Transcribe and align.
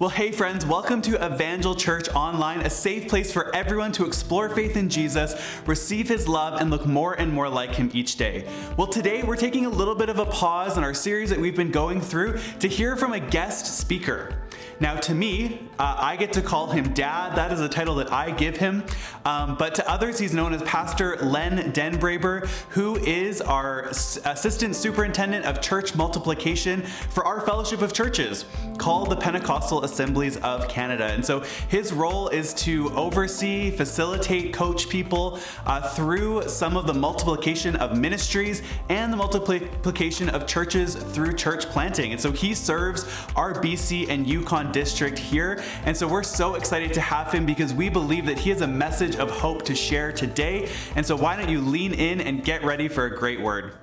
Well, 0.00 0.08
hey, 0.08 0.32
friends, 0.32 0.64
welcome 0.64 1.02
to 1.02 1.22
Evangel 1.22 1.74
Church 1.74 2.08
Online, 2.14 2.62
a 2.62 2.70
safe 2.70 3.06
place 3.06 3.30
for 3.30 3.54
everyone 3.54 3.92
to 3.92 4.06
explore 4.06 4.48
faith 4.48 4.74
in 4.74 4.88
Jesus, 4.88 5.34
receive 5.66 6.08
his 6.08 6.26
love, 6.26 6.58
and 6.58 6.70
look 6.70 6.86
more 6.86 7.12
and 7.12 7.30
more 7.30 7.50
like 7.50 7.72
him 7.72 7.90
each 7.92 8.16
day. 8.16 8.48
Well, 8.78 8.86
today 8.86 9.22
we're 9.22 9.36
taking 9.36 9.66
a 9.66 9.68
little 9.68 9.94
bit 9.94 10.08
of 10.08 10.18
a 10.18 10.24
pause 10.24 10.78
in 10.78 10.84
our 10.84 10.94
series 10.94 11.28
that 11.28 11.38
we've 11.38 11.54
been 11.54 11.70
going 11.70 12.00
through 12.00 12.38
to 12.60 12.66
hear 12.66 12.96
from 12.96 13.12
a 13.12 13.20
guest 13.20 13.66
speaker. 13.76 14.38
Now, 14.80 14.94
to 15.00 15.14
me, 15.14 15.68
uh, 15.80 15.96
I 15.98 16.16
get 16.16 16.34
to 16.34 16.42
call 16.42 16.66
him 16.70 16.92
Dad. 16.92 17.34
That 17.36 17.52
is 17.52 17.60
a 17.60 17.68
title 17.68 17.94
that 17.94 18.12
I 18.12 18.32
give 18.32 18.58
him. 18.58 18.84
Um, 19.24 19.56
but 19.58 19.74
to 19.76 19.90
others, 19.90 20.18
he's 20.18 20.34
known 20.34 20.52
as 20.52 20.62
Pastor 20.62 21.16
Len 21.16 21.72
DenBraber, 21.72 22.46
who 22.68 22.96
is 22.96 23.40
our 23.40 23.84
Assistant 23.84 24.76
Superintendent 24.76 25.46
of 25.46 25.62
Church 25.62 25.94
Multiplication 25.94 26.82
for 26.82 27.24
our 27.24 27.40
Fellowship 27.40 27.80
of 27.80 27.94
Churches 27.94 28.44
called 28.76 29.10
the 29.10 29.16
Pentecostal 29.16 29.82
Assemblies 29.84 30.36
of 30.38 30.68
Canada. 30.68 31.04
And 31.06 31.24
so 31.24 31.40
his 31.68 31.94
role 31.94 32.28
is 32.28 32.52
to 32.54 32.90
oversee, 32.94 33.70
facilitate, 33.70 34.52
coach 34.52 34.88
people 34.88 35.38
uh, 35.64 35.88
through 35.90 36.46
some 36.48 36.76
of 36.76 36.86
the 36.86 36.94
multiplication 36.94 37.76
of 37.76 37.96
ministries 37.96 38.62
and 38.90 39.10
the 39.10 39.16
multiplication 39.16 40.28
of 40.28 40.46
churches 40.46 40.94
through 40.94 41.34
church 41.34 41.66
planting. 41.66 42.12
And 42.12 42.20
so 42.20 42.32
he 42.32 42.54
serves 42.54 43.06
our 43.34 43.54
BC 43.54 44.10
and 44.10 44.26
Yukon 44.26 44.72
district 44.72 45.18
here. 45.18 45.62
And 45.84 45.96
so 45.96 46.06
we're 46.06 46.22
so 46.22 46.54
excited 46.54 46.92
to 46.94 47.00
have 47.00 47.32
him 47.32 47.46
because 47.46 47.72
we 47.72 47.88
believe 47.88 48.26
that 48.26 48.38
he 48.38 48.50
has 48.50 48.60
a 48.60 48.66
message 48.66 49.16
of 49.16 49.30
hope 49.30 49.62
to 49.64 49.74
share 49.74 50.12
today. 50.12 50.68
And 50.96 51.04
so 51.04 51.16
why 51.16 51.36
don't 51.36 51.48
you 51.48 51.60
lean 51.60 51.94
in 51.94 52.20
and 52.20 52.44
get 52.44 52.64
ready 52.64 52.88
for 52.88 53.06
a 53.06 53.16
great 53.16 53.40
word? 53.40 53.74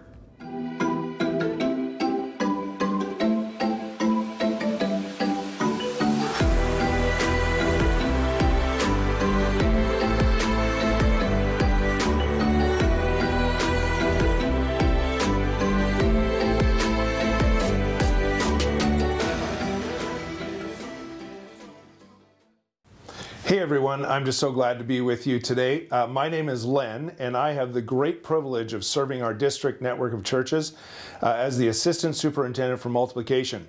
Everyone, 23.67 24.05
I'm 24.05 24.23
just 24.23 24.39
so 24.39 24.53
glad 24.53 24.77
to 24.77 24.85
be 24.85 25.01
with 25.01 25.27
you 25.27 25.41
today. 25.41 25.89
Uh, 25.89 26.07
my 26.07 26.29
name 26.29 26.47
is 26.47 26.63
Len, 26.63 27.13
and 27.19 27.35
I 27.35 27.51
have 27.51 27.73
the 27.73 27.81
great 27.81 28.23
privilege 28.23 28.71
of 28.71 28.85
serving 28.85 29.21
our 29.21 29.33
district 29.33 29.81
network 29.81 30.13
of 30.13 30.23
churches 30.23 30.71
uh, 31.21 31.33
as 31.33 31.57
the 31.57 31.67
Assistant 31.67 32.15
Superintendent 32.15 32.79
for 32.79 32.87
Multiplication. 32.87 33.67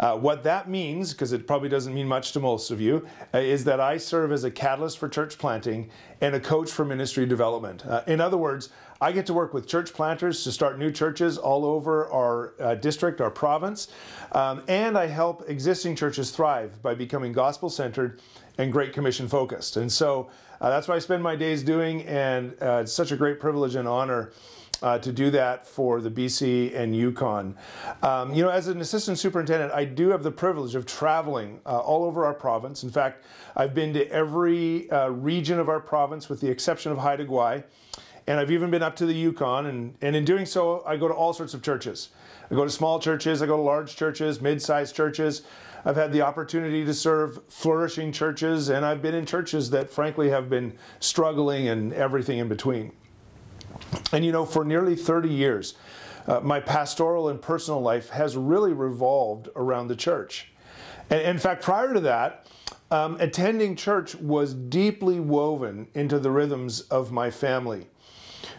Uh, 0.00 0.16
what 0.16 0.42
that 0.42 0.66
means, 0.68 1.12
because 1.12 1.34
it 1.34 1.46
probably 1.46 1.68
doesn't 1.68 1.92
mean 1.92 2.08
much 2.08 2.32
to 2.32 2.40
most 2.40 2.70
of 2.70 2.80
you, 2.80 3.06
uh, 3.34 3.38
is 3.38 3.64
that 3.64 3.80
I 3.80 3.98
serve 3.98 4.32
as 4.32 4.44
a 4.44 4.50
catalyst 4.50 4.96
for 4.96 5.10
church 5.10 5.36
planting 5.36 5.90
and 6.22 6.34
a 6.34 6.40
coach 6.40 6.70
for 6.70 6.86
ministry 6.86 7.26
development. 7.26 7.84
Uh, 7.84 8.02
in 8.06 8.18
other 8.18 8.38
words, 8.38 8.70
I 9.02 9.12
get 9.12 9.26
to 9.26 9.34
work 9.34 9.52
with 9.52 9.66
church 9.66 9.92
planters 9.92 10.42
to 10.44 10.52
start 10.52 10.78
new 10.78 10.90
churches 10.90 11.36
all 11.36 11.66
over 11.66 12.10
our 12.10 12.54
uh, 12.58 12.74
district, 12.76 13.20
our 13.20 13.30
province, 13.30 13.88
um, 14.32 14.62
and 14.68 14.96
I 14.96 15.06
help 15.06 15.44
existing 15.48 15.96
churches 15.96 16.30
thrive 16.30 16.80
by 16.82 16.94
becoming 16.94 17.32
gospel 17.32 17.68
centered 17.68 18.22
and 18.56 18.72
Great 18.72 18.94
Commission 18.94 19.28
focused. 19.28 19.76
And 19.76 19.92
so 19.92 20.30
uh, 20.62 20.70
that's 20.70 20.88
what 20.88 20.96
I 20.96 20.98
spend 20.98 21.22
my 21.22 21.36
days 21.36 21.62
doing, 21.62 22.04
and 22.06 22.54
it's 22.60 22.92
such 22.92 23.12
a 23.12 23.16
great 23.16 23.38
privilege 23.38 23.74
and 23.74 23.86
honor. 23.86 24.32
Uh, 24.82 24.98
to 24.98 25.12
do 25.12 25.30
that 25.30 25.66
for 25.66 26.00
the 26.00 26.10
BC 26.10 26.74
and 26.74 26.96
Yukon. 26.96 27.54
Um, 28.02 28.32
you 28.32 28.42
know, 28.42 28.48
as 28.48 28.66
an 28.66 28.80
assistant 28.80 29.18
superintendent, 29.18 29.72
I 29.74 29.84
do 29.84 30.08
have 30.08 30.22
the 30.22 30.30
privilege 30.30 30.74
of 30.74 30.86
traveling 30.86 31.60
uh, 31.66 31.80
all 31.80 32.02
over 32.02 32.24
our 32.24 32.32
province. 32.32 32.82
In 32.82 32.88
fact, 32.88 33.22
I've 33.56 33.74
been 33.74 33.92
to 33.92 34.10
every 34.10 34.90
uh, 34.90 35.08
region 35.08 35.58
of 35.58 35.68
our 35.68 35.80
province 35.80 36.30
with 36.30 36.40
the 36.40 36.48
exception 36.48 36.92
of 36.92 36.98
Haida 36.98 37.26
Gwaii. 37.26 37.62
And 38.26 38.38
I've 38.38 38.50
even 38.50 38.70
been 38.70 38.82
up 38.82 38.96
to 38.96 39.06
the 39.06 39.12
Yukon, 39.12 39.66
and, 39.66 39.94
and 40.02 40.14
in 40.14 40.24
doing 40.24 40.46
so, 40.46 40.82
I 40.86 40.96
go 40.96 41.08
to 41.08 41.14
all 41.14 41.32
sorts 41.32 41.52
of 41.52 41.62
churches. 41.62 42.10
I 42.50 42.54
go 42.54 42.64
to 42.64 42.70
small 42.70 43.00
churches, 43.00 43.42
I 43.42 43.46
go 43.46 43.56
to 43.56 43.62
large 43.62 43.96
churches, 43.96 44.40
mid 44.40 44.62
sized 44.62 44.94
churches. 44.94 45.42
I've 45.84 45.96
had 45.96 46.12
the 46.12 46.22
opportunity 46.22 46.84
to 46.84 46.94
serve 46.94 47.40
flourishing 47.48 48.12
churches, 48.12 48.68
and 48.68 48.84
I've 48.84 49.02
been 49.02 49.14
in 49.14 49.26
churches 49.26 49.70
that 49.70 49.90
frankly 49.90 50.28
have 50.30 50.50
been 50.50 50.74
struggling 51.00 51.68
and 51.68 51.92
everything 51.92 52.38
in 52.38 52.48
between. 52.48 52.92
And 54.12 54.24
you 54.24 54.32
know, 54.32 54.44
for 54.44 54.64
nearly 54.64 54.96
30 54.96 55.28
years, 55.28 55.74
uh, 56.26 56.40
my 56.40 56.60
pastoral 56.60 57.28
and 57.28 57.40
personal 57.40 57.80
life 57.80 58.08
has 58.10 58.36
really 58.36 58.72
revolved 58.72 59.48
around 59.56 59.88
the 59.88 59.96
church. 59.96 60.52
And 61.08 61.20
in 61.22 61.38
fact, 61.38 61.62
prior 61.62 61.92
to 61.94 62.00
that, 62.00 62.46
um, 62.90 63.16
attending 63.20 63.76
church 63.76 64.14
was 64.16 64.54
deeply 64.54 65.20
woven 65.20 65.86
into 65.94 66.18
the 66.18 66.30
rhythms 66.30 66.82
of 66.82 67.12
my 67.12 67.30
family. 67.30 67.86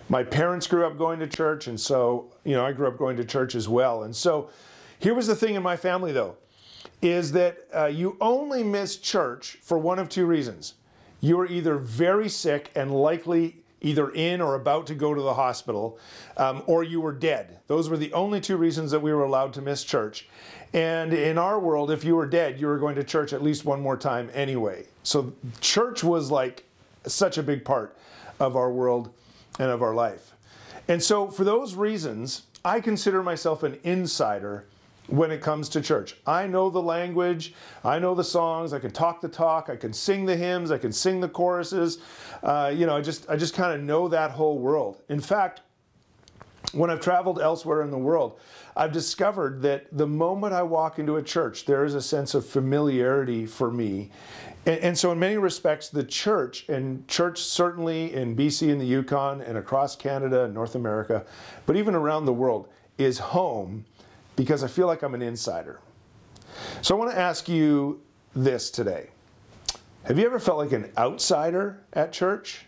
My 0.09 0.23
parents 0.23 0.67
grew 0.67 0.85
up 0.85 0.97
going 0.97 1.19
to 1.19 1.27
church, 1.27 1.67
and 1.67 1.79
so, 1.79 2.33
you 2.43 2.53
know, 2.53 2.65
I 2.65 2.71
grew 2.71 2.87
up 2.87 2.97
going 2.97 3.17
to 3.17 3.25
church 3.25 3.55
as 3.55 3.67
well. 3.67 4.03
And 4.03 4.15
so, 4.15 4.49
here 4.99 5.13
was 5.13 5.27
the 5.27 5.35
thing 5.35 5.55
in 5.55 5.63
my 5.63 5.75
family, 5.75 6.11
though 6.11 6.37
is 7.01 7.31
that 7.31 7.67
uh, 7.75 7.85
you 7.85 8.17
only 8.21 8.63
miss 8.63 8.97
church 8.97 9.57
for 9.61 9.77
one 9.77 9.99
of 9.99 10.09
two 10.09 10.25
reasons. 10.25 10.75
You 11.19 11.39
are 11.39 11.47
either 11.47 11.77
very 11.77 12.29
sick 12.29 12.71
and 12.75 12.93
likely 12.93 13.60
either 13.81 14.11
in 14.11 14.41
or 14.41 14.55
about 14.55 14.87
to 14.87 14.95
go 14.95 15.13
to 15.13 15.21
the 15.21 15.33
hospital, 15.33 15.99
um, 16.37 16.63
or 16.67 16.83
you 16.83 17.01
were 17.01 17.11
dead. 17.11 17.59
Those 17.67 17.89
were 17.89 17.97
the 17.97 18.13
only 18.13 18.39
two 18.39 18.57
reasons 18.57 18.91
that 18.91 18.99
we 18.99 19.13
were 19.13 19.23
allowed 19.23 19.53
to 19.53 19.61
miss 19.61 19.83
church. 19.83 20.27
And 20.73 21.13
in 21.13 21.37
our 21.37 21.59
world, 21.59 21.91
if 21.91 22.03
you 22.03 22.15
were 22.15 22.27
dead, 22.27 22.59
you 22.59 22.67
were 22.67 22.77
going 22.77 22.95
to 22.95 23.03
church 23.03 23.33
at 23.33 23.43
least 23.43 23.65
one 23.65 23.81
more 23.81 23.97
time 23.97 24.29
anyway. 24.33 24.85
So 25.03 25.33
church 25.59 26.03
was 26.03 26.31
like 26.31 26.63
such 27.05 27.37
a 27.37 27.43
big 27.43 27.65
part 27.65 27.97
of 28.39 28.55
our 28.55 28.71
world 28.71 29.11
and 29.59 29.69
of 29.69 29.81
our 29.81 29.93
life. 29.93 30.33
And 30.87 31.01
so, 31.01 31.29
for 31.29 31.43
those 31.43 31.75
reasons, 31.75 32.43
I 32.65 32.79
consider 32.79 33.23
myself 33.23 33.63
an 33.63 33.77
insider 33.83 34.65
when 35.07 35.31
it 35.31 35.41
comes 35.41 35.67
to 35.69 35.81
church. 35.81 36.15
I 36.25 36.47
know 36.47 36.69
the 36.69 36.81
language, 36.81 37.53
I 37.83 37.99
know 37.99 38.15
the 38.15 38.23
songs, 38.23 38.73
I 38.73 38.79
can 38.79 38.91
talk 38.91 39.21
the 39.21 39.27
talk, 39.27 39.69
I 39.69 39.75
can 39.75 39.93
sing 39.93 40.25
the 40.25 40.35
hymns, 40.35 40.71
I 40.71 40.77
can 40.77 40.91
sing 40.91 41.19
the 41.19 41.29
choruses. 41.29 41.99
Uh, 42.43 42.71
you 42.73 42.85
know, 42.85 42.95
I 42.95 43.01
just 43.01 43.29
I 43.29 43.35
just 43.35 43.53
kind 43.53 43.73
of 43.73 43.81
know 43.81 44.07
that 44.07 44.31
whole 44.31 44.57
world. 44.57 45.01
In 45.09 45.19
fact, 45.19 45.61
when 46.73 46.89
I've 46.89 47.01
traveled 47.01 47.41
elsewhere 47.41 47.81
in 47.81 47.91
the 47.91 47.97
world, 47.97 48.39
I've 48.75 48.93
discovered 48.93 49.61
that 49.63 49.85
the 49.91 50.07
moment 50.07 50.53
I 50.53 50.63
walk 50.63 50.99
into 50.99 51.17
a 51.17 51.23
church, 51.23 51.65
there 51.65 51.83
is 51.83 51.95
a 51.95 52.01
sense 52.01 52.33
of 52.33 52.45
familiarity 52.45 53.45
for 53.45 53.69
me. 53.69 54.11
And, 54.65 54.79
and, 54.79 54.97
so, 54.97 55.11
in 55.11 55.19
many 55.19 55.37
respects, 55.37 55.89
the 55.89 56.03
church, 56.03 56.69
and 56.69 57.07
church 57.07 57.41
certainly 57.41 58.13
in 58.13 58.35
BC 58.35 58.71
and 58.71 58.79
the 58.79 58.85
Yukon 58.85 59.41
and 59.41 59.57
across 59.57 59.95
Canada 59.95 60.43
and 60.43 60.53
North 60.53 60.75
America, 60.75 61.25
but 61.65 61.75
even 61.75 61.95
around 61.95 62.25
the 62.25 62.33
world, 62.33 62.69
is 62.97 63.17
home 63.17 63.85
because 64.41 64.63
I 64.63 64.67
feel 64.67 64.87
like 64.87 65.03
I'm 65.03 65.13
an 65.13 65.21
insider. 65.21 65.79
So 66.81 66.95
I 66.95 66.97
want 66.97 67.11
to 67.11 67.17
ask 67.17 67.47
you 67.47 68.01
this 68.35 68.71
today. 68.71 69.09
Have 70.05 70.17
you 70.17 70.25
ever 70.25 70.39
felt 70.39 70.57
like 70.57 70.71
an 70.71 70.91
outsider 70.97 71.83
at 71.93 72.11
church? 72.11 72.65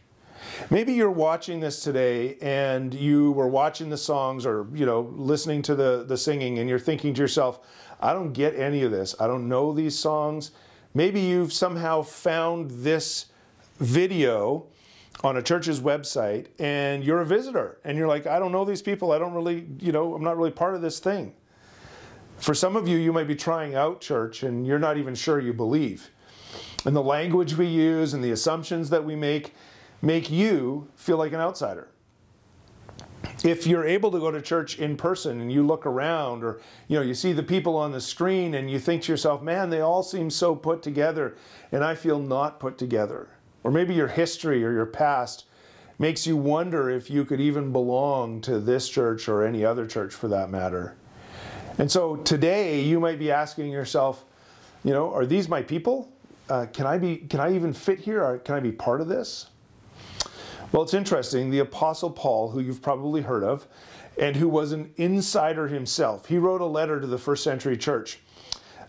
Maybe 0.69 0.93
you're 0.93 1.09
watching 1.09 1.59
this 1.59 1.83
today 1.83 2.37
and 2.43 2.93
you 2.93 3.31
were 3.31 3.47
watching 3.47 3.89
the 3.89 3.97
songs 3.97 4.45
or 4.45 4.67
you 4.71 4.85
know 4.85 5.11
listening 5.15 5.63
to 5.63 5.73
the, 5.73 6.05
the 6.07 6.15
singing 6.15 6.59
and 6.59 6.69
you're 6.69 6.77
thinking 6.77 7.11
to 7.15 7.21
yourself, 7.21 7.61
I 7.99 8.13
don't 8.13 8.33
get 8.33 8.55
any 8.55 8.83
of 8.83 8.91
this. 8.91 9.15
I 9.19 9.25
don't 9.25 9.49
know 9.49 9.73
these 9.73 9.97
songs. 9.97 10.51
Maybe 10.93 11.21
you've 11.21 11.51
somehow 11.51 12.03
found 12.03 12.69
this 12.69 13.31
video 13.79 14.67
on 15.23 15.37
a 15.37 15.41
church's 15.41 15.79
website 15.79 16.49
and 16.59 17.03
you're 17.03 17.21
a 17.21 17.25
visitor 17.25 17.79
and 17.83 17.97
you're 17.97 18.07
like, 18.07 18.27
I 18.27 18.37
don't 18.37 18.51
know 18.51 18.63
these 18.63 18.83
people. 18.83 19.11
I 19.11 19.17
don't 19.17 19.33
really, 19.33 19.65
you 19.79 19.91
know, 19.91 20.13
I'm 20.13 20.23
not 20.23 20.37
really 20.37 20.51
part 20.51 20.75
of 20.75 20.83
this 20.83 20.99
thing. 20.99 21.33
For 22.37 22.53
some 22.53 22.75
of 22.75 22.87
you, 22.87 22.97
you 22.97 23.13
may 23.13 23.23
be 23.23 23.35
trying 23.35 23.75
out 23.75 24.01
church 24.01 24.43
and 24.43 24.67
you're 24.67 24.79
not 24.79 24.97
even 24.97 25.15
sure 25.15 25.39
you 25.39 25.53
believe. 25.53 26.09
And 26.85 26.95
the 26.95 27.01
language 27.01 27.55
we 27.55 27.67
use 27.67 28.13
and 28.13 28.23
the 28.23 28.31
assumptions 28.31 28.89
that 28.89 29.05
we 29.05 29.15
make 29.15 29.53
make 30.01 30.29
you 30.29 30.89
feel 30.95 31.17
like 31.17 31.31
an 31.31 31.39
outsider. 31.39 31.87
If 33.43 33.65
you're 33.65 33.85
able 33.85 34.11
to 34.11 34.19
go 34.19 34.31
to 34.31 34.41
church 34.41 34.79
in 34.79 34.97
person 34.97 35.39
and 35.39 35.51
you 35.51 35.65
look 35.65 35.85
around 35.85 36.43
or 36.43 36.59
you 36.87 36.97
know 36.97 37.01
you 37.01 37.13
see 37.13 37.31
the 37.31 37.43
people 37.43 37.77
on 37.77 37.91
the 37.91 38.01
screen 38.01 38.53
and 38.53 38.69
you 38.69 38.79
think 38.79 39.03
to 39.03 39.11
yourself, 39.11 39.41
"Man, 39.41 39.69
they 39.69 39.79
all 39.79 40.03
seem 40.03 40.29
so 40.29 40.55
put 40.55 40.81
together 40.81 41.35
and 41.71 41.83
I 41.83 41.95
feel 41.95 42.19
not 42.19 42.59
put 42.59 42.77
together." 42.77 43.29
Or 43.63 43.71
maybe 43.71 43.93
your 43.93 44.07
history 44.07 44.63
or 44.65 44.73
your 44.73 44.85
past 44.85 45.45
makes 45.99 46.27
you 46.27 46.35
wonder 46.35 46.89
if 46.89 47.09
you 47.09 47.23
could 47.23 47.39
even 47.39 47.71
belong 47.71 48.41
to 48.41 48.59
this 48.59 48.89
church 48.89 49.29
or 49.29 49.45
any 49.45 49.63
other 49.63 49.85
church 49.85 50.13
for 50.13 50.27
that 50.27 50.49
matter. 50.49 50.95
And 51.77 51.91
so 51.91 52.17
today 52.17 52.81
you 52.81 52.99
might 52.99 53.19
be 53.19 53.31
asking 53.31 53.71
yourself, 53.71 54.25
you 54.83 54.91
know, 54.91 55.13
are 55.13 55.25
these 55.25 55.49
my 55.49 55.61
people? 55.61 56.11
Uh, 56.49 56.65
can 56.73 56.85
I 56.85 56.97
be? 56.97 57.17
Can 57.17 57.39
I 57.39 57.53
even 57.55 57.73
fit 57.73 57.99
here? 57.99 58.39
Can 58.39 58.55
I 58.55 58.59
be 58.59 58.71
part 58.71 59.01
of 59.01 59.07
this? 59.07 59.47
Well, 60.71 60.83
it's 60.83 60.93
interesting. 60.93 61.49
The 61.51 61.59
Apostle 61.59 62.09
Paul, 62.11 62.49
who 62.51 62.59
you've 62.59 62.81
probably 62.81 63.21
heard 63.21 63.43
of, 63.43 63.67
and 64.19 64.35
who 64.35 64.49
was 64.49 64.71
an 64.71 64.91
insider 64.97 65.67
himself, 65.67 66.25
he 66.25 66.37
wrote 66.37 66.61
a 66.61 66.65
letter 66.65 66.99
to 66.99 67.07
the 67.07 67.17
first 67.17 67.43
century 67.43 67.77
church. 67.77 68.19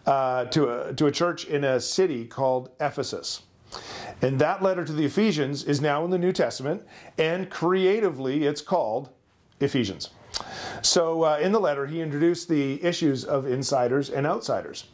uh, 0.06 0.44
to, 0.46 0.88
a, 0.88 0.94
to 0.94 1.06
a 1.06 1.10
church 1.10 1.46
in 1.46 1.64
a 1.64 1.80
city 1.80 2.24
called 2.24 2.70
Ephesus. 2.80 3.42
And 4.22 4.38
that 4.38 4.62
letter 4.62 4.84
to 4.84 4.92
the 4.92 5.04
Ephesians 5.04 5.64
is 5.64 5.80
now 5.80 6.04
in 6.04 6.10
the 6.10 6.18
New 6.18 6.32
Testament, 6.32 6.82
and 7.18 7.50
creatively 7.50 8.44
it's 8.44 8.60
called 8.60 9.10
Ephesians. 9.60 10.10
So, 10.84 11.22
uh, 11.22 11.38
in 11.40 11.50
the 11.50 11.58
letter, 11.58 11.86
he 11.86 12.02
introduced 12.02 12.46
the 12.46 12.82
issues 12.84 13.24
of 13.24 13.46
insiders 13.46 14.10
and 14.10 14.26
outsiders, 14.26 14.84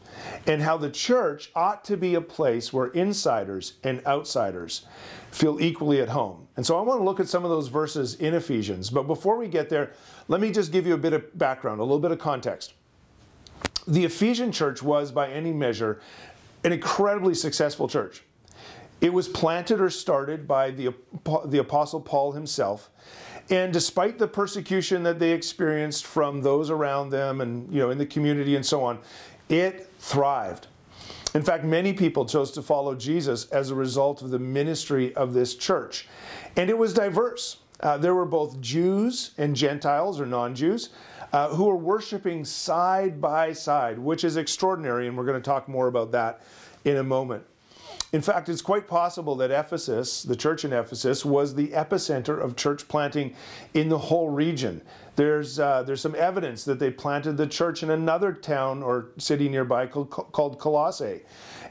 and 0.46 0.62
how 0.62 0.76
the 0.76 0.88
church 0.88 1.50
ought 1.56 1.84
to 1.86 1.96
be 1.96 2.14
a 2.14 2.20
place 2.20 2.72
where 2.72 2.86
insiders 2.88 3.72
and 3.82 4.00
outsiders 4.06 4.86
feel 5.32 5.60
equally 5.60 6.00
at 6.00 6.08
home. 6.08 6.46
And 6.56 6.64
so, 6.64 6.78
I 6.78 6.82
want 6.82 7.00
to 7.00 7.04
look 7.04 7.18
at 7.18 7.28
some 7.28 7.42
of 7.42 7.50
those 7.50 7.66
verses 7.66 8.14
in 8.14 8.34
Ephesians. 8.34 8.88
But 8.88 9.08
before 9.08 9.36
we 9.36 9.48
get 9.48 9.68
there, 9.68 9.90
let 10.28 10.40
me 10.40 10.52
just 10.52 10.70
give 10.70 10.86
you 10.86 10.94
a 10.94 10.98
bit 10.98 11.12
of 11.12 11.36
background, 11.36 11.80
a 11.80 11.82
little 11.82 11.98
bit 11.98 12.12
of 12.12 12.20
context. 12.20 12.74
The 13.88 14.04
Ephesian 14.04 14.52
church 14.52 14.84
was, 14.84 15.10
by 15.10 15.28
any 15.28 15.52
measure, 15.52 16.00
an 16.62 16.72
incredibly 16.72 17.34
successful 17.34 17.88
church. 17.88 18.22
It 19.00 19.12
was 19.12 19.26
planted 19.26 19.80
or 19.80 19.90
started 19.90 20.46
by 20.46 20.70
the, 20.70 20.94
the 21.46 21.58
Apostle 21.58 22.00
Paul 22.00 22.30
himself. 22.30 22.90
And 23.50 23.72
despite 23.72 24.16
the 24.18 24.28
persecution 24.28 25.02
that 25.02 25.18
they 25.18 25.32
experienced 25.32 26.06
from 26.06 26.40
those 26.40 26.70
around 26.70 27.10
them 27.10 27.40
and 27.40 27.70
you 27.72 27.80
know 27.80 27.90
in 27.90 27.98
the 27.98 28.06
community 28.06 28.56
and 28.56 28.64
so 28.64 28.82
on, 28.82 28.98
it 29.48 29.90
thrived. 29.98 30.68
In 31.34 31.42
fact, 31.42 31.64
many 31.64 31.92
people 31.92 32.24
chose 32.24 32.50
to 32.52 32.62
follow 32.62 32.94
Jesus 32.94 33.48
as 33.50 33.70
a 33.70 33.74
result 33.74 34.22
of 34.22 34.30
the 34.30 34.38
ministry 34.38 35.14
of 35.14 35.32
this 35.32 35.54
church. 35.54 36.08
And 36.56 36.68
it 36.68 36.76
was 36.76 36.92
diverse. 36.92 37.58
Uh, 37.80 37.96
there 37.98 38.14
were 38.14 38.26
both 38.26 38.60
Jews 38.60 39.32
and 39.38 39.54
Gentiles 39.54 40.20
or 40.20 40.26
non 40.26 40.54
Jews 40.54 40.90
uh, 41.32 41.48
who 41.48 41.64
were 41.64 41.76
worshiping 41.76 42.44
side 42.44 43.20
by 43.20 43.52
side, 43.52 43.98
which 43.98 44.24
is 44.24 44.36
extraordinary. 44.36 45.06
And 45.06 45.16
we're 45.16 45.24
going 45.24 45.40
to 45.40 45.44
talk 45.44 45.68
more 45.68 45.86
about 45.86 46.12
that 46.12 46.42
in 46.84 46.96
a 46.96 47.04
moment. 47.04 47.44
In 48.12 48.20
fact, 48.20 48.48
it's 48.48 48.62
quite 48.62 48.88
possible 48.88 49.36
that 49.36 49.52
Ephesus, 49.52 50.24
the 50.24 50.34
church 50.34 50.64
in 50.64 50.72
Ephesus, 50.72 51.24
was 51.24 51.54
the 51.54 51.68
epicenter 51.68 52.40
of 52.42 52.56
church 52.56 52.88
planting 52.88 53.36
in 53.74 53.88
the 53.88 53.98
whole 53.98 54.28
region. 54.28 54.82
There's, 55.14 55.60
uh, 55.60 55.84
there's 55.84 56.00
some 56.00 56.16
evidence 56.16 56.64
that 56.64 56.80
they 56.80 56.90
planted 56.90 57.36
the 57.36 57.46
church 57.46 57.84
in 57.84 57.90
another 57.90 58.32
town 58.32 58.82
or 58.82 59.10
city 59.18 59.48
nearby 59.48 59.86
called, 59.86 60.10
called 60.10 60.58
Colossae. 60.58 61.20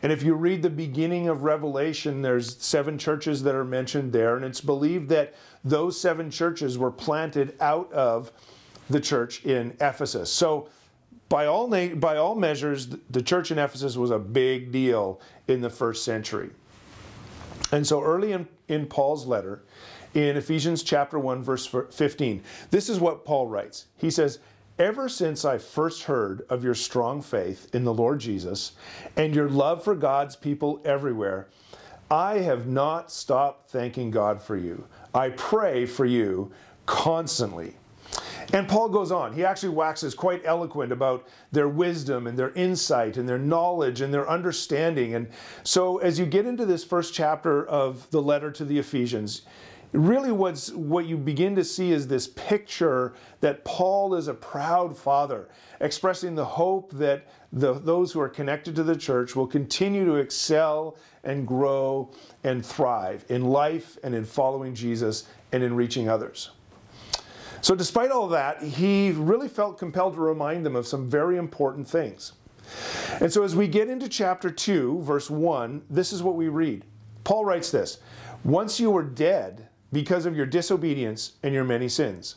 And 0.01 0.13
if 0.13 0.23
you 0.23 0.33
read 0.33 0.61
the 0.61 0.69
beginning 0.69 1.27
of 1.27 1.43
Revelation, 1.43 2.21
there's 2.21 2.55
seven 2.63 2.97
churches 2.97 3.43
that 3.43 3.53
are 3.53 3.65
mentioned 3.65 4.13
there, 4.13 4.37
and 4.37 4.45
it's 4.45 4.61
believed 4.61 5.09
that 5.09 5.33
those 5.65 5.99
seven 5.99 6.31
churches 6.31 6.77
were 6.77 6.91
planted 6.91 7.55
out 7.59 7.91
of 7.91 8.31
the 8.89 9.01
church 9.01 9.43
in 9.43 9.75
Ephesus. 9.81 10.31
So 10.31 10.69
by 11.29 11.45
all, 11.45 11.67
na- 11.67 11.95
by 11.95 12.17
all 12.17 12.35
measures, 12.35 12.87
the 13.09 13.21
church 13.21 13.51
in 13.51 13.59
Ephesus 13.59 13.95
was 13.95 14.11
a 14.11 14.19
big 14.19 14.71
deal 14.71 15.21
in 15.47 15.61
the 15.61 15.69
first 15.69 16.03
century. 16.03 16.49
And 17.71 17.85
so 17.85 18.01
early 18.01 18.31
in, 18.31 18.47
in 18.67 18.87
Paul's 18.87 19.27
letter, 19.27 19.61
in 20.15 20.37
Ephesians 20.37 20.81
chapter 20.81 21.19
1, 21.19 21.43
verse 21.43 21.67
15, 21.91 22.43
this 22.71 22.89
is 22.89 22.99
what 22.99 23.25
Paul 23.25 23.47
writes. 23.47 23.85
He 23.95 24.09
says, 24.09 24.39
Ever 24.79 25.09
since 25.09 25.45
I 25.45 25.57
first 25.57 26.03
heard 26.03 26.45
of 26.49 26.63
your 26.63 26.73
strong 26.73 27.21
faith 27.21 27.69
in 27.75 27.83
the 27.83 27.93
Lord 27.93 28.19
Jesus 28.19 28.71
and 29.17 29.35
your 29.35 29.49
love 29.49 29.83
for 29.83 29.93
God's 29.93 30.35
people 30.35 30.81
everywhere, 30.85 31.49
I 32.09 32.39
have 32.39 32.65
not 32.65 33.11
stopped 33.11 33.69
thanking 33.69 34.09
God 34.09 34.41
for 34.41 34.55
you. 34.55 34.85
I 35.13 35.29
pray 35.29 35.85
for 35.85 36.05
you 36.05 36.51
constantly. 36.85 37.75
And 38.51 38.67
Paul 38.67 38.89
goes 38.89 39.11
on. 39.11 39.33
He 39.33 39.45
actually 39.45 39.69
waxes 39.69 40.15
quite 40.15 40.41
eloquent 40.43 40.91
about 40.91 41.27
their 41.51 41.69
wisdom 41.69 42.25
and 42.25 42.37
their 42.37 42.51
insight 42.53 43.17
and 43.17 43.29
their 43.29 43.37
knowledge 43.37 44.01
and 44.01 44.11
their 44.13 44.27
understanding. 44.27 45.13
And 45.13 45.27
so, 45.63 45.99
as 45.99 46.17
you 46.17 46.25
get 46.25 46.47
into 46.47 46.65
this 46.65 46.83
first 46.83 47.13
chapter 47.13 47.65
of 47.67 48.09
the 48.09 48.21
letter 48.21 48.49
to 48.51 48.65
the 48.65 48.79
Ephesians, 48.79 49.43
really 49.91 50.31
what's 50.31 50.71
what 50.71 51.05
you 51.05 51.17
begin 51.17 51.55
to 51.55 51.63
see 51.63 51.91
is 51.91 52.07
this 52.07 52.27
picture 52.27 53.13
that 53.41 53.63
Paul 53.65 54.15
is 54.15 54.27
a 54.27 54.33
proud 54.33 54.97
father, 54.97 55.49
expressing 55.79 56.33
the 56.33 56.45
hope 56.45 56.91
that 56.93 57.27
the, 57.51 57.73
those 57.73 58.11
who 58.11 58.19
are 58.19 58.29
connected 58.29 58.75
to 58.75 58.83
the 58.83 58.95
church 58.95 59.35
will 59.35 59.47
continue 59.47 60.05
to 60.05 60.15
excel 60.15 60.97
and 61.23 61.47
grow 61.47 62.11
and 62.43 62.65
thrive 62.65 63.25
in 63.29 63.45
life 63.45 63.97
and 64.03 64.15
in 64.15 64.25
following 64.25 64.73
Jesus 64.73 65.27
and 65.51 65.63
in 65.63 65.75
reaching 65.75 66.09
others. 66.09 66.51
So, 67.61 67.75
despite 67.75 68.11
all 68.11 68.27
that, 68.29 68.61
he 68.63 69.11
really 69.11 69.47
felt 69.47 69.77
compelled 69.77 70.13
to 70.15 70.21
remind 70.21 70.65
them 70.65 70.75
of 70.75 70.87
some 70.87 71.09
very 71.09 71.37
important 71.37 71.87
things. 71.87 72.33
And 73.19 73.31
so, 73.31 73.43
as 73.43 73.55
we 73.55 73.67
get 73.67 73.89
into 73.89 74.07
chapter 74.07 74.49
2, 74.49 75.01
verse 75.01 75.29
1, 75.29 75.83
this 75.89 76.13
is 76.13 76.23
what 76.23 76.35
we 76.35 76.47
read. 76.47 76.85
Paul 77.23 77.45
writes 77.45 77.71
this 77.71 77.99
Once 78.43 78.79
you 78.79 78.91
were 78.91 79.03
dead 79.03 79.67
because 79.91 80.25
of 80.25 80.35
your 80.35 80.45
disobedience 80.45 81.33
and 81.43 81.53
your 81.53 81.63
many 81.63 81.89
sins. 81.89 82.35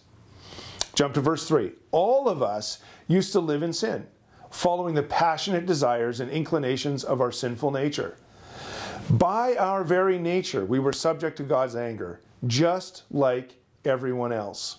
Jump 0.95 1.15
to 1.15 1.21
verse 1.21 1.47
3. 1.47 1.73
All 1.91 2.29
of 2.29 2.43
us 2.43 2.81
used 3.09 3.33
to 3.33 3.41
live 3.41 3.63
in 3.63 3.73
sin, 3.73 4.07
following 4.51 4.95
the 4.95 5.03
passionate 5.03 5.67
desires 5.67 6.21
and 6.21 6.31
inclinations 6.31 7.05
of 7.05 7.21
our 7.21 7.33
sinful 7.33 7.71
nature. 7.71 8.17
By 9.11 9.57
our 9.57 9.85
very 9.85 10.19
nature, 10.19 10.65
we 10.65 10.79
were 10.79 10.93
subject 10.93 11.37
to 11.39 11.43
God's 11.43 11.77
anger, 11.77 12.21
just 12.47 13.05
like 13.11 13.55
everyone 13.85 14.33
else. 14.33 14.79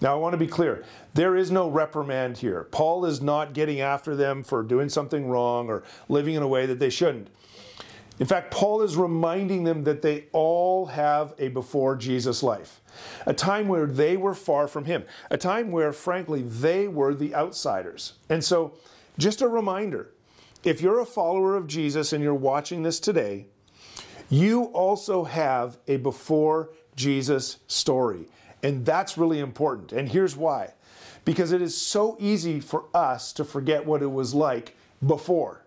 Now, 0.00 0.12
I 0.12 0.16
want 0.16 0.34
to 0.34 0.38
be 0.38 0.46
clear. 0.46 0.84
There 1.14 1.36
is 1.36 1.50
no 1.50 1.68
reprimand 1.68 2.36
here. 2.36 2.64
Paul 2.64 3.06
is 3.06 3.22
not 3.22 3.54
getting 3.54 3.80
after 3.80 4.14
them 4.14 4.42
for 4.42 4.62
doing 4.62 4.88
something 4.88 5.26
wrong 5.28 5.68
or 5.68 5.84
living 6.08 6.34
in 6.34 6.42
a 6.42 6.48
way 6.48 6.66
that 6.66 6.78
they 6.78 6.90
shouldn't. 6.90 7.28
In 8.18 8.26
fact, 8.26 8.50
Paul 8.50 8.82
is 8.82 8.96
reminding 8.96 9.64
them 9.64 9.84
that 9.84 10.02
they 10.02 10.24
all 10.32 10.86
have 10.86 11.34
a 11.38 11.48
before 11.48 11.96
Jesus 11.96 12.42
life, 12.42 12.80
a 13.26 13.34
time 13.34 13.68
where 13.68 13.86
they 13.86 14.16
were 14.16 14.34
far 14.34 14.68
from 14.68 14.86
him, 14.86 15.04
a 15.30 15.36
time 15.36 15.70
where, 15.70 15.92
frankly, 15.92 16.42
they 16.42 16.88
were 16.88 17.14
the 17.14 17.34
outsiders. 17.34 18.14
And 18.30 18.42
so, 18.42 18.72
just 19.18 19.42
a 19.42 19.48
reminder 19.48 20.12
if 20.64 20.80
you're 20.80 21.00
a 21.00 21.06
follower 21.06 21.56
of 21.56 21.66
Jesus 21.66 22.12
and 22.12 22.22
you're 22.22 22.34
watching 22.34 22.82
this 22.82 22.98
today, 22.98 23.46
you 24.30 24.64
also 24.64 25.22
have 25.24 25.78
a 25.86 25.96
before 25.96 26.70
Jesus 26.96 27.58
story. 27.66 28.26
And 28.62 28.84
that's 28.84 29.18
really 29.18 29.38
important. 29.38 29.92
And 29.92 30.08
here's 30.08 30.36
why 30.36 30.72
because 31.24 31.50
it 31.50 31.60
is 31.60 31.76
so 31.76 32.16
easy 32.20 32.60
for 32.60 32.84
us 32.94 33.32
to 33.32 33.44
forget 33.44 33.84
what 33.84 34.00
it 34.00 34.10
was 34.10 34.32
like 34.32 34.76
before. 35.04 35.66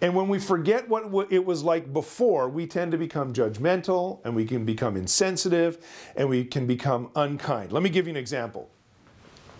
And 0.00 0.14
when 0.14 0.28
we 0.28 0.38
forget 0.38 0.88
what 0.88 1.30
it 1.30 1.44
was 1.44 1.62
like 1.62 1.92
before, 1.92 2.48
we 2.48 2.66
tend 2.66 2.90
to 2.92 2.98
become 2.98 3.34
judgmental 3.34 4.20
and 4.24 4.34
we 4.34 4.46
can 4.46 4.64
become 4.64 4.96
insensitive 4.96 5.84
and 6.16 6.28
we 6.28 6.44
can 6.44 6.66
become 6.66 7.10
unkind. 7.14 7.72
Let 7.72 7.82
me 7.82 7.90
give 7.90 8.06
you 8.06 8.12
an 8.12 8.16
example. 8.16 8.70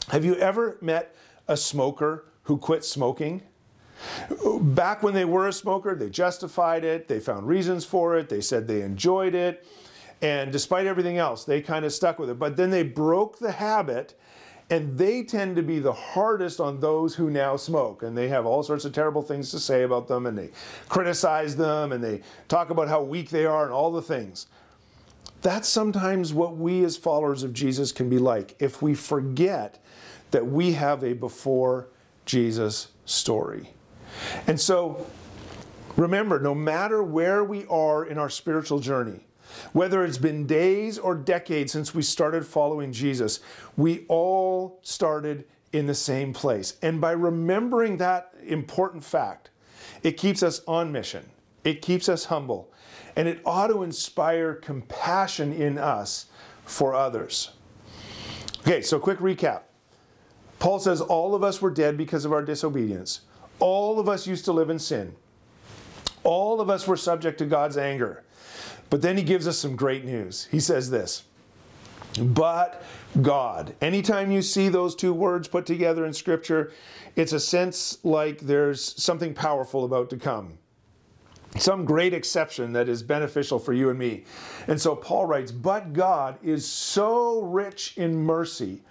Have 0.09 0.25
you 0.25 0.35
ever 0.37 0.79
met 0.81 1.15
a 1.47 1.57
smoker 1.57 2.25
who 2.45 2.57
quit 2.57 2.85
smoking? 2.85 3.43
Back 4.63 5.03
when 5.03 5.13
they 5.13 5.27
were 5.27 5.49
a 5.49 5.53
smoker, 5.53 5.95
they 5.95 6.09
justified 6.09 6.85
it, 6.87 7.07
they 7.07 7.21
found 7.21 7.47
reasons 7.47 7.85
for 7.85 8.17
it, 8.17 8.31
they 8.31 8.41
said 8.41 8.67
they 8.67 8.81
enjoyed 8.81 9.35
it, 9.35 9.67
and 10.23 10.53
despite 10.53 10.87
everything 10.87 11.19
else, 11.19 11.45
they 11.45 11.61
kind 11.63 11.85
of 11.85 11.93
stuck 11.93 12.19
with 12.19 12.31
it. 12.31 12.39
But 12.39 12.57
then 12.57 12.71
they 12.71 12.83
broke 12.83 13.39
the 13.39 13.53
habit, 13.53 14.15
and 14.69 14.97
they 14.97 15.23
tend 15.23 15.57
to 15.57 15.63
be 15.63 15.79
the 15.79 15.93
hardest 15.93 16.61
on 16.61 16.79
those 16.79 17.15
who 17.15 17.31
now 17.31 17.57
smoke. 17.57 18.03
And 18.03 18.17
they 18.17 18.29
have 18.29 18.47
all 18.47 18.63
sorts 18.63 18.85
of 18.85 18.93
terrible 18.93 19.23
things 19.23 19.51
to 19.51 19.59
say 19.59 19.83
about 19.83 20.09
them, 20.09 20.27
and 20.27 20.37
they 20.37 20.51
criticize 20.89 21.57
them, 21.57 21.93
and 21.93 22.05
they 22.05 22.21
talk 22.49 22.71
about 22.71 22.89
how 22.89 23.03
weak 23.03 23.31
they 23.31 23.47
are, 23.47 23.65
and 23.65 23.73
all 23.73 23.91
the 23.91 24.03
things. 24.03 24.47
That's 25.43 25.69
sometimes 25.69 26.35
what 26.35 26.57
we 26.57 26.85
as 26.85 26.97
followers 26.99 27.43
of 27.43 27.55
Jesus 27.55 27.93
can 27.93 28.11
be 28.11 28.19
like 28.19 28.57
if 28.59 28.83
we 28.83 28.95
forget 28.95 29.83
that 30.33 30.47
we 30.47 30.73
have 30.73 31.03
a 31.03 31.15
before 31.15 31.89
Jesus 32.27 32.89
story. 33.07 33.73
And 34.47 34.61
so, 34.61 35.07
remember, 35.97 36.39
no 36.39 36.55
matter 36.55 37.03
where 37.03 37.43
we 37.43 37.65
are 37.67 38.05
in 38.05 38.19
our 38.19 38.29
spiritual 38.29 38.81
journey, 38.81 39.27
whether 39.73 40.05
it's 40.05 40.19
been 40.19 40.47
days 40.47 40.99
or 40.99 41.15
decades 41.15 41.73
since 41.73 41.95
we 41.95 42.03
started 42.03 42.47
following 42.47 42.93
Jesus, 42.93 43.41
we 43.77 44.05
all 44.09 44.79
started 44.83 45.45
in 45.73 45.87
the 45.87 45.95
same 45.95 46.33
place. 46.33 46.77
And 46.83 47.01
by 47.01 47.13
remembering 47.13 47.97
that 47.99 48.35
important 48.47 49.05
fact, 49.05 49.51
it 50.03 50.13
keeps 50.13 50.43
us 50.43 50.63
on 50.67 50.93
mission, 50.93 51.29
it 51.65 51.83
keeps 51.83 52.09
us 52.09 52.25
humble, 52.25 52.73
and 53.17 53.29
it 53.29 53.41
ought 53.45 53.69
to 53.69 53.83
inspire 53.83 54.55
compassion 54.55 55.53
in 55.53 55.79
us 55.79 56.27
for 56.65 56.95
others. 56.95 57.53
Okay, 58.61 58.83
so 58.83 58.99
quick 58.99 59.19
recap. 59.19 59.63
Paul 60.59 60.79
says 60.79 61.01
all 61.01 61.35
of 61.35 61.43
us 61.43 61.63
were 61.63 61.71
dead 61.71 61.97
because 61.97 62.25
of 62.25 62.33
our 62.33 62.43
disobedience. 62.43 63.23
All 63.59 63.99
of 63.99 64.09
us 64.09 64.27
used 64.27 64.45
to 64.45 64.53
live 64.53 64.71
in 64.71 64.79
sin. 64.79 65.15
All 66.23 66.61
of 66.61 66.69
us 66.69 66.87
were 66.87 66.97
subject 66.97 67.39
to 67.39 67.47
God's 67.47 67.79
anger. 67.79 68.25
But 68.91 69.03
then 69.03 69.17
he 69.17 69.23
gives 69.23 69.47
us 69.47 69.57
some 69.57 69.77
great 69.77 70.05
news. 70.05 70.49
He 70.51 70.61
says 70.61 70.91
this 70.91 71.23
But 72.19 72.83
God. 73.23 73.75
Anytime 73.81 74.31
you 74.31 74.43
see 74.43 74.69
those 74.69 74.95
two 74.95 75.15
words 75.15 75.49
put 75.49 75.65
together 75.65 76.05
in 76.05 76.13
Scripture, 76.13 76.73
it's 77.17 77.33
a 77.33 77.41
sense 77.41 77.99
like 78.05 78.41
there's 78.41 79.01
something 79.03 79.33
powerful 79.33 79.85
about 79.85 80.11
to 80.11 80.17
come. 80.17 80.59
Some 81.57 81.85
great 81.85 82.15
exception 82.15 82.73
that 82.75 82.89
is 82.89 83.03
beneficial 83.03 83.59
for 83.59 83.73
you 83.73 83.91
and 83.91 83.99
me. 83.99 84.25
And 84.69 84.81
so 84.81 84.95
Paul 84.95 85.27
writes, 85.27 85.51
But 85.51 85.93
God 85.93 86.39
is 86.45 86.65
so 86.67 87.43
rich 87.43 87.95
in 87.97 88.17
mercy, 88.17 88.83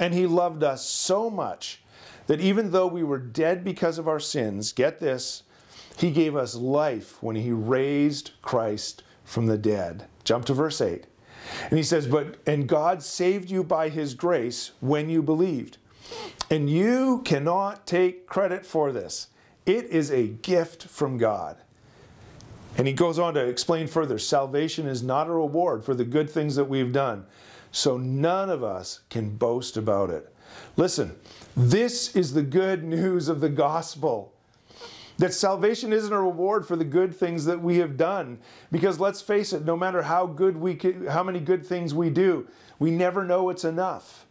and 0.00 0.12
He 0.12 0.26
loved 0.26 0.64
us 0.64 0.84
so 0.84 1.30
much 1.30 1.82
that 2.26 2.40
even 2.40 2.70
though 2.72 2.88
we 2.88 3.04
were 3.04 3.18
dead 3.18 3.64
because 3.64 3.98
of 3.98 4.08
our 4.08 4.18
sins, 4.18 4.72
get 4.72 4.98
this, 4.98 5.44
He 5.98 6.10
gave 6.10 6.34
us 6.34 6.56
life 6.56 7.22
when 7.22 7.36
He 7.36 7.52
raised 7.52 8.32
Christ 8.42 9.04
from 9.30 9.46
the 9.46 9.56
dead. 9.56 10.06
Jump 10.24 10.44
to 10.46 10.54
verse 10.54 10.80
8. 10.80 11.04
And 11.70 11.78
he 11.78 11.84
says, 11.84 12.08
But 12.08 12.36
and 12.46 12.68
God 12.68 13.00
saved 13.00 13.48
you 13.48 13.62
by 13.62 13.88
his 13.88 14.14
grace 14.14 14.72
when 14.80 15.08
you 15.08 15.22
believed. 15.22 15.78
And 16.50 16.68
you 16.68 17.22
cannot 17.24 17.86
take 17.86 18.26
credit 18.26 18.66
for 18.66 18.90
this. 18.90 19.28
It 19.66 19.86
is 19.86 20.10
a 20.10 20.26
gift 20.26 20.88
from 20.88 21.16
God. 21.16 21.58
And 22.76 22.88
he 22.88 22.92
goes 22.92 23.20
on 23.20 23.34
to 23.34 23.46
explain 23.46 23.86
further 23.86 24.18
salvation 24.18 24.86
is 24.86 25.02
not 25.02 25.28
a 25.28 25.32
reward 25.32 25.84
for 25.84 25.94
the 25.94 26.04
good 26.04 26.28
things 26.28 26.56
that 26.56 26.64
we've 26.64 26.92
done. 26.92 27.24
So 27.70 27.96
none 27.96 28.50
of 28.50 28.64
us 28.64 29.00
can 29.10 29.36
boast 29.36 29.76
about 29.76 30.10
it. 30.10 30.32
Listen, 30.76 31.14
this 31.56 32.16
is 32.16 32.32
the 32.32 32.42
good 32.42 32.82
news 32.82 33.28
of 33.28 33.40
the 33.40 33.48
gospel. 33.48 34.32
That 35.20 35.34
salvation 35.34 35.92
isn't 35.92 36.14
a 36.14 36.18
reward 36.18 36.66
for 36.66 36.76
the 36.76 36.84
good 36.84 37.14
things 37.14 37.44
that 37.44 37.60
we 37.60 37.76
have 37.76 37.98
done. 37.98 38.38
Because 38.72 38.98
let's 38.98 39.20
face 39.20 39.52
it, 39.52 39.66
no 39.66 39.76
matter 39.76 40.00
how 40.00 40.24
good 40.24 40.56
we 40.56 40.74
can, 40.74 41.06
how 41.08 41.22
many 41.22 41.40
good 41.40 41.64
things 41.64 41.92
we 41.92 42.08
do, 42.08 42.48
we 42.78 42.90
never 42.90 43.22
know 43.22 43.50
it's 43.50 43.64
enough. 43.64 44.24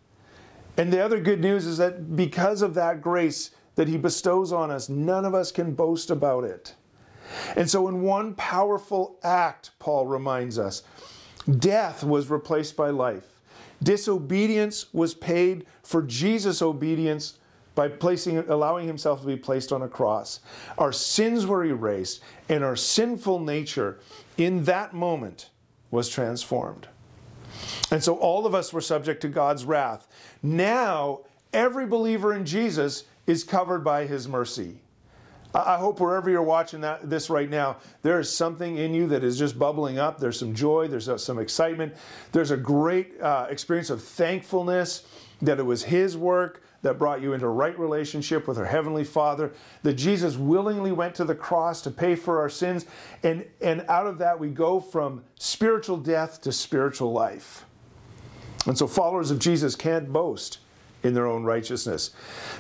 And 0.78 0.92
the 0.92 1.00
other 1.00 1.20
good 1.20 1.42
news 1.42 1.68
is 1.68 1.78
that 1.78 2.16
because 2.16 2.64
of 2.64 2.74
that 2.74 3.04
grace 3.04 3.52
that 3.76 3.88
he 3.88 3.98
bestows 3.98 4.52
on 4.52 4.72
us, 4.72 4.90
none 4.90 5.26
of 5.26 5.36
us 5.36 5.52
can 5.52 5.76
boast 5.76 6.10
about 6.10 6.44
it. 6.44 6.74
And 7.56 7.70
so, 7.70 7.88
in 7.88 8.02
one 8.02 8.34
powerful 8.34 9.20
act, 9.22 9.70
Paul 9.78 10.08
reminds 10.08 10.58
us, 10.58 10.82
death 11.60 12.04
was 12.04 12.32
replaced 12.32 12.76
by 12.76 12.90
life. 12.90 13.40
Disobedience 13.84 14.92
was 14.92 15.14
paid 15.14 15.68
for 15.84 16.02
Jesus' 16.02 16.64
obedience 16.64 17.38
by 17.80 17.88
placing, 17.88 18.40
allowing 18.50 18.86
himself 18.86 19.22
to 19.22 19.26
be 19.26 19.38
placed 19.38 19.72
on 19.72 19.84
a 19.84 19.88
cross. 19.88 20.42
Our 20.78 20.92
sins 20.92 21.46
were 21.46 21.64
erased, 21.64 22.22
and 22.50 22.62
our 22.62 22.76
sinful 22.76 23.40
nature 23.40 24.02
in 24.36 24.66
that 24.66 24.94
moment 24.94 25.50
was 25.90 26.10
transformed. 26.10 26.90
And 27.90 28.04
so 28.04 28.18
all 28.18 28.46
of 28.46 28.54
us 28.54 28.74
were 28.74 28.82
subject 28.82 29.22
to 29.22 29.30
God's 29.30 29.64
wrath. 29.64 30.10
Now, 30.44 31.22
every 31.54 31.88
believer 31.88 32.34
in 32.34 32.46
Jesus 32.46 33.06
is 33.28 33.46
covered 33.46 33.86
by 33.86 34.06
his 34.06 34.28
mercy. 34.28 34.82
I 35.56 35.78
hope 35.78 36.02
wherever 36.02 36.30
you're 36.30 36.44
watching 36.44 36.82
that, 36.82 37.10
this 37.10 37.30
right 37.30 37.50
now, 37.50 37.78
there 38.02 38.20
is 38.20 38.30
something 38.30 38.78
in 38.78 38.94
you 38.94 39.08
that 39.08 39.24
is 39.24 39.40
just 39.40 39.58
bubbling 39.58 40.00
up. 40.00 40.20
There's 40.20 40.38
some 40.38 40.54
joy, 40.54 40.90
there's 40.90 41.10
some 41.24 41.40
excitement, 41.40 41.96
there's 42.34 42.52
a 42.52 42.58
great 42.58 43.22
uh, 43.22 43.48
experience 43.50 43.90
of 43.90 44.04
thankfulness 44.04 45.06
that 45.42 45.60
it 45.60 45.64
was 45.64 45.82
His 45.82 46.18
work, 46.18 46.62
that 46.82 46.98
brought 46.98 47.22
you 47.22 47.34
into 47.34 47.48
right 47.48 47.78
relationship 47.78 48.48
with 48.48 48.58
our 48.58 48.66
Heavenly 48.66 49.04
Father, 49.04 49.52
that 49.84 49.96
Jesus 49.96 50.38
willingly 50.38 50.92
went 50.92 51.16
to 51.16 51.26
the 51.26 51.36
cross 51.36 51.82
to 51.82 51.92
pay 51.92 52.16
for 52.16 52.40
our 52.40 52.50
sins, 52.50 52.86
and, 53.24 53.46
and 53.62 53.86
out 53.90 54.08
of 54.08 54.18
that 54.20 54.40
we 54.40 54.50
go 54.50 54.80
from 54.80 55.24
spiritual 55.38 55.98
death 55.98 56.42
to 56.42 56.52
spiritual 56.52 57.12
life. 57.12 57.66
And 58.66 58.78
so 58.78 58.88
followers 58.88 59.32
of 59.32 59.40
Jesus 59.40 59.76
can't 59.76 60.12
boast 60.12 60.60
in 61.04 61.14
their 61.14 61.28
own 61.28 61.44
righteousness 61.44 62.12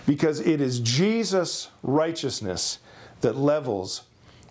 because 0.06 0.40
it 0.40 0.62
is 0.62 0.80
Jesus' 0.80 1.70
righteousness 1.84 2.80
that 3.22 3.36
levels 3.36 4.04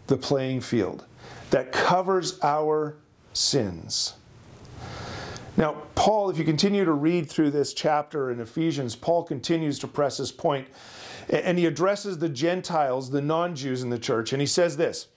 the 0.09 0.17
playing 0.17 0.61
field, 0.61 1.07
that 1.51 1.73
covers 1.73 2.39
our 2.43 2.97
sins. 3.33 4.15
Now, 5.59 5.73
Paul, 5.97 6.31
if 6.31 6.39
you 6.39 6.45
continue 6.45 6.85
to 6.85 6.93
read 6.93 7.29
through 7.29 7.51
this 7.51 7.75
chapter 7.75 8.31
in 8.31 8.39
Ephesians, 8.39 8.95
Paul 8.95 9.25
continues 9.25 9.81
to 9.81 9.89
press 9.89 10.19
his 10.19 10.31
point, 10.31 10.69
and 11.29 11.59
he 11.59 11.67
addresses 11.67 12.17
the 12.17 12.29
Gentiles, 12.29 13.11
the 13.11 13.21
non 13.21 13.57
Jews 13.57 13.83
in 13.83 13.91
the 13.91 13.99
church, 13.99 14.33
and 14.33 14.41
he 14.41 14.47
says 14.47 14.77
this. 14.77 15.09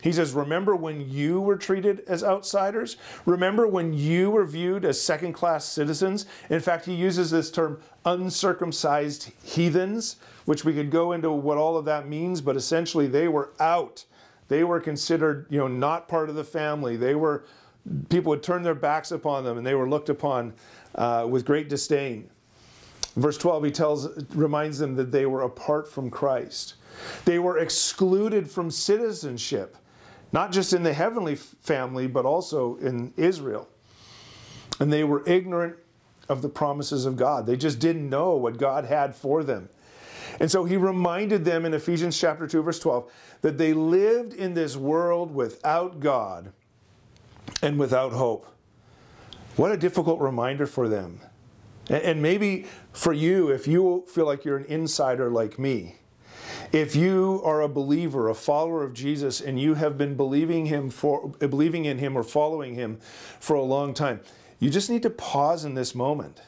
He 0.00 0.10
says, 0.10 0.32
Remember 0.32 0.74
when 0.74 1.10
you 1.10 1.42
were 1.42 1.58
treated 1.58 2.04
as 2.08 2.24
outsiders? 2.24 2.96
Remember 3.26 3.66
when 3.66 3.92
you 3.92 4.30
were 4.30 4.46
viewed 4.46 4.86
as 4.86 4.98
second 4.98 5.34
class 5.34 5.66
citizens? 5.66 6.24
In 6.48 6.60
fact, 6.60 6.86
he 6.86 6.94
uses 6.94 7.30
this 7.30 7.50
term 7.50 7.78
uncircumcised 8.06 9.30
heathens, 9.42 10.16
which 10.46 10.64
we 10.64 10.72
could 10.72 10.90
go 10.90 11.12
into 11.12 11.30
what 11.30 11.58
all 11.58 11.76
of 11.76 11.84
that 11.84 12.08
means, 12.08 12.40
but 12.40 12.56
essentially 12.56 13.08
they 13.08 13.28
were 13.28 13.50
out. 13.60 14.06
They 14.48 14.64
were 14.64 14.80
considered, 14.80 15.46
you 15.50 15.58
know, 15.58 15.68
not 15.68 16.08
part 16.08 16.30
of 16.30 16.34
the 16.34 16.44
family. 16.44 16.96
They 16.96 17.14
were 17.14 17.44
people 18.08 18.30
would 18.30 18.42
turn 18.42 18.62
their 18.62 18.74
backs 18.74 19.10
upon 19.10 19.44
them 19.44 19.58
and 19.58 19.66
they 19.66 19.74
were 19.74 19.88
looked 19.88 20.08
upon 20.08 20.52
uh, 20.94 21.26
with 21.28 21.44
great 21.44 21.68
disdain. 21.68 22.28
Verse 23.16 23.36
12, 23.36 23.64
he 23.64 23.70
tells, 23.70 24.24
reminds 24.34 24.78
them 24.78 24.94
that 24.96 25.12
they 25.12 25.26
were 25.26 25.42
apart 25.42 25.90
from 25.90 26.10
Christ. 26.10 26.74
They 27.24 27.38
were 27.38 27.58
excluded 27.58 28.50
from 28.50 28.70
citizenship, 28.70 29.76
not 30.32 30.52
just 30.52 30.72
in 30.72 30.82
the 30.82 30.92
heavenly 30.92 31.34
family, 31.34 32.06
but 32.06 32.24
also 32.24 32.76
in 32.76 33.12
Israel. 33.16 33.68
And 34.80 34.90
they 34.90 35.04
were 35.04 35.28
ignorant 35.28 35.76
of 36.28 36.40
the 36.40 36.48
promises 36.48 37.04
of 37.04 37.16
God. 37.16 37.46
They 37.46 37.56
just 37.56 37.78
didn't 37.78 38.08
know 38.08 38.36
what 38.36 38.56
God 38.56 38.84
had 38.84 39.14
for 39.14 39.44
them. 39.44 39.68
And 40.40 40.50
so 40.50 40.64
he 40.64 40.78
reminded 40.78 41.44
them 41.44 41.66
in 41.66 41.74
Ephesians 41.74 42.18
chapter 42.18 42.46
2 42.46 42.62
verse 42.62 42.78
12 42.78 43.12
that 43.42 43.58
they 43.58 43.74
lived 43.74 44.32
in 44.32 44.54
this 44.54 44.76
world 44.76 45.34
without 45.34 46.00
God 46.00 46.52
and 47.62 47.78
without 47.78 48.12
hope. 48.12 48.46
What 49.56 49.72
a 49.72 49.76
difficult 49.76 50.20
reminder 50.20 50.66
for 50.66 50.88
them. 50.88 51.20
And 51.88 52.22
maybe 52.22 52.66
for 52.92 53.12
you, 53.12 53.48
if 53.48 53.66
you 53.66 54.04
feel 54.08 54.26
like 54.26 54.44
you're 54.44 54.56
an 54.56 54.64
insider 54.66 55.30
like 55.30 55.58
me, 55.58 55.96
if 56.72 56.96
you 56.96 57.40
are 57.44 57.60
a 57.60 57.68
believer, 57.68 58.28
a 58.28 58.34
follower 58.34 58.82
of 58.82 58.94
Jesus, 58.94 59.40
and 59.40 59.60
you 59.60 59.74
have 59.74 59.98
been 59.98 60.14
believing 60.16 60.66
him 60.66 60.90
for 60.90 61.28
believing 61.28 61.84
in 61.84 61.98
him 61.98 62.16
or 62.16 62.22
following 62.22 62.74
him 62.74 62.98
for 63.40 63.56
a 63.56 63.62
long 63.62 63.94
time, 63.94 64.20
you 64.58 64.70
just 64.70 64.88
need 64.88 65.02
to 65.02 65.10
pause 65.10 65.64
in 65.64 65.74
this 65.74 65.94
moment 65.94 66.40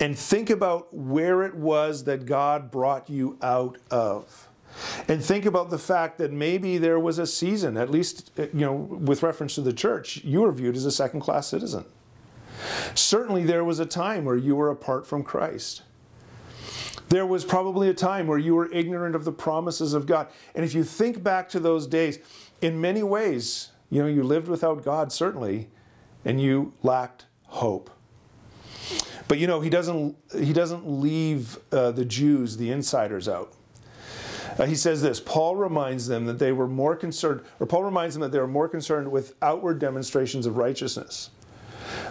and 0.00 0.18
think 0.18 0.50
about 0.50 0.92
where 0.94 1.42
it 1.42 1.54
was 1.54 2.04
that 2.04 2.26
God 2.26 2.70
brought 2.70 3.10
you 3.10 3.38
out 3.42 3.78
of. 3.90 4.48
And 5.08 5.22
think 5.22 5.44
about 5.44 5.70
the 5.70 5.78
fact 5.78 6.18
that 6.18 6.32
maybe 6.32 6.78
there 6.78 6.98
was 6.98 7.18
a 7.18 7.26
season, 7.26 7.76
at 7.76 7.90
least 7.90 8.30
you 8.36 8.48
know, 8.52 8.72
with 8.72 9.22
reference 9.22 9.54
to 9.56 9.60
the 9.60 9.72
church, 9.72 10.22
you 10.24 10.40
were 10.40 10.52
viewed 10.52 10.76
as 10.76 10.86
a 10.86 10.90
second 10.90 11.20
class 11.20 11.48
citizen. 11.48 11.84
Certainly 12.94 13.44
there 13.44 13.64
was 13.64 13.80
a 13.80 13.86
time 13.86 14.24
where 14.24 14.36
you 14.36 14.56
were 14.56 14.70
apart 14.70 15.06
from 15.06 15.22
Christ. 15.22 15.82
There 17.08 17.26
was 17.26 17.44
probably 17.44 17.88
a 17.88 17.94
time 17.94 18.26
where 18.26 18.38
you 18.38 18.54
were 18.54 18.72
ignorant 18.72 19.14
of 19.14 19.24
the 19.24 19.32
promises 19.32 19.92
of 19.92 20.06
God. 20.06 20.28
And 20.54 20.64
if 20.64 20.74
you 20.74 20.84
think 20.84 21.22
back 21.22 21.48
to 21.50 21.60
those 21.60 21.86
days, 21.86 22.18
in 22.62 22.80
many 22.80 23.02
ways, 23.02 23.72
you 23.90 24.00
know, 24.00 24.08
you 24.08 24.22
lived 24.22 24.48
without 24.48 24.82
God, 24.82 25.12
certainly, 25.12 25.68
and 26.24 26.40
you 26.40 26.72
lacked 26.82 27.26
hope. 27.44 27.90
But 29.28 29.38
you 29.38 29.46
know, 29.46 29.60
he 29.60 29.68
doesn't, 29.68 30.16
he 30.38 30.52
doesn't 30.52 30.88
leave 30.88 31.58
uh, 31.72 31.90
the 31.90 32.04
Jews, 32.04 32.56
the 32.56 32.70
insiders, 32.70 33.28
out. 33.28 33.52
Uh, 34.58 34.66
he 34.66 34.74
says 34.74 35.02
this 35.02 35.20
Paul 35.20 35.56
reminds 35.56 36.06
them 36.06 36.26
that 36.26 36.38
they 36.38 36.52
were 36.52 36.68
more 36.68 36.96
concerned, 36.96 37.42
or 37.60 37.66
Paul 37.66 37.84
reminds 37.84 38.14
them 38.14 38.22
that 38.22 38.32
they 38.32 38.38
were 38.38 38.46
more 38.46 38.68
concerned 38.68 39.10
with 39.10 39.34
outward 39.42 39.78
demonstrations 39.78 40.46
of 40.46 40.56
righteousness, 40.56 41.30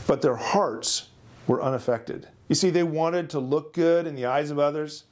but 0.08 0.22
their 0.22 0.36
hearts 0.36 1.10
were 1.48 1.62
unaffected. 1.62 2.28
You 2.48 2.56
see, 2.56 2.70
they 2.70 2.84
wanted 2.84 3.30
to 3.32 3.40
look 3.40 3.74
good 3.74 4.08
in 4.08 4.16
the 4.16 4.26
eyes 4.26 4.52
of 4.52 4.60
others, 4.60 5.06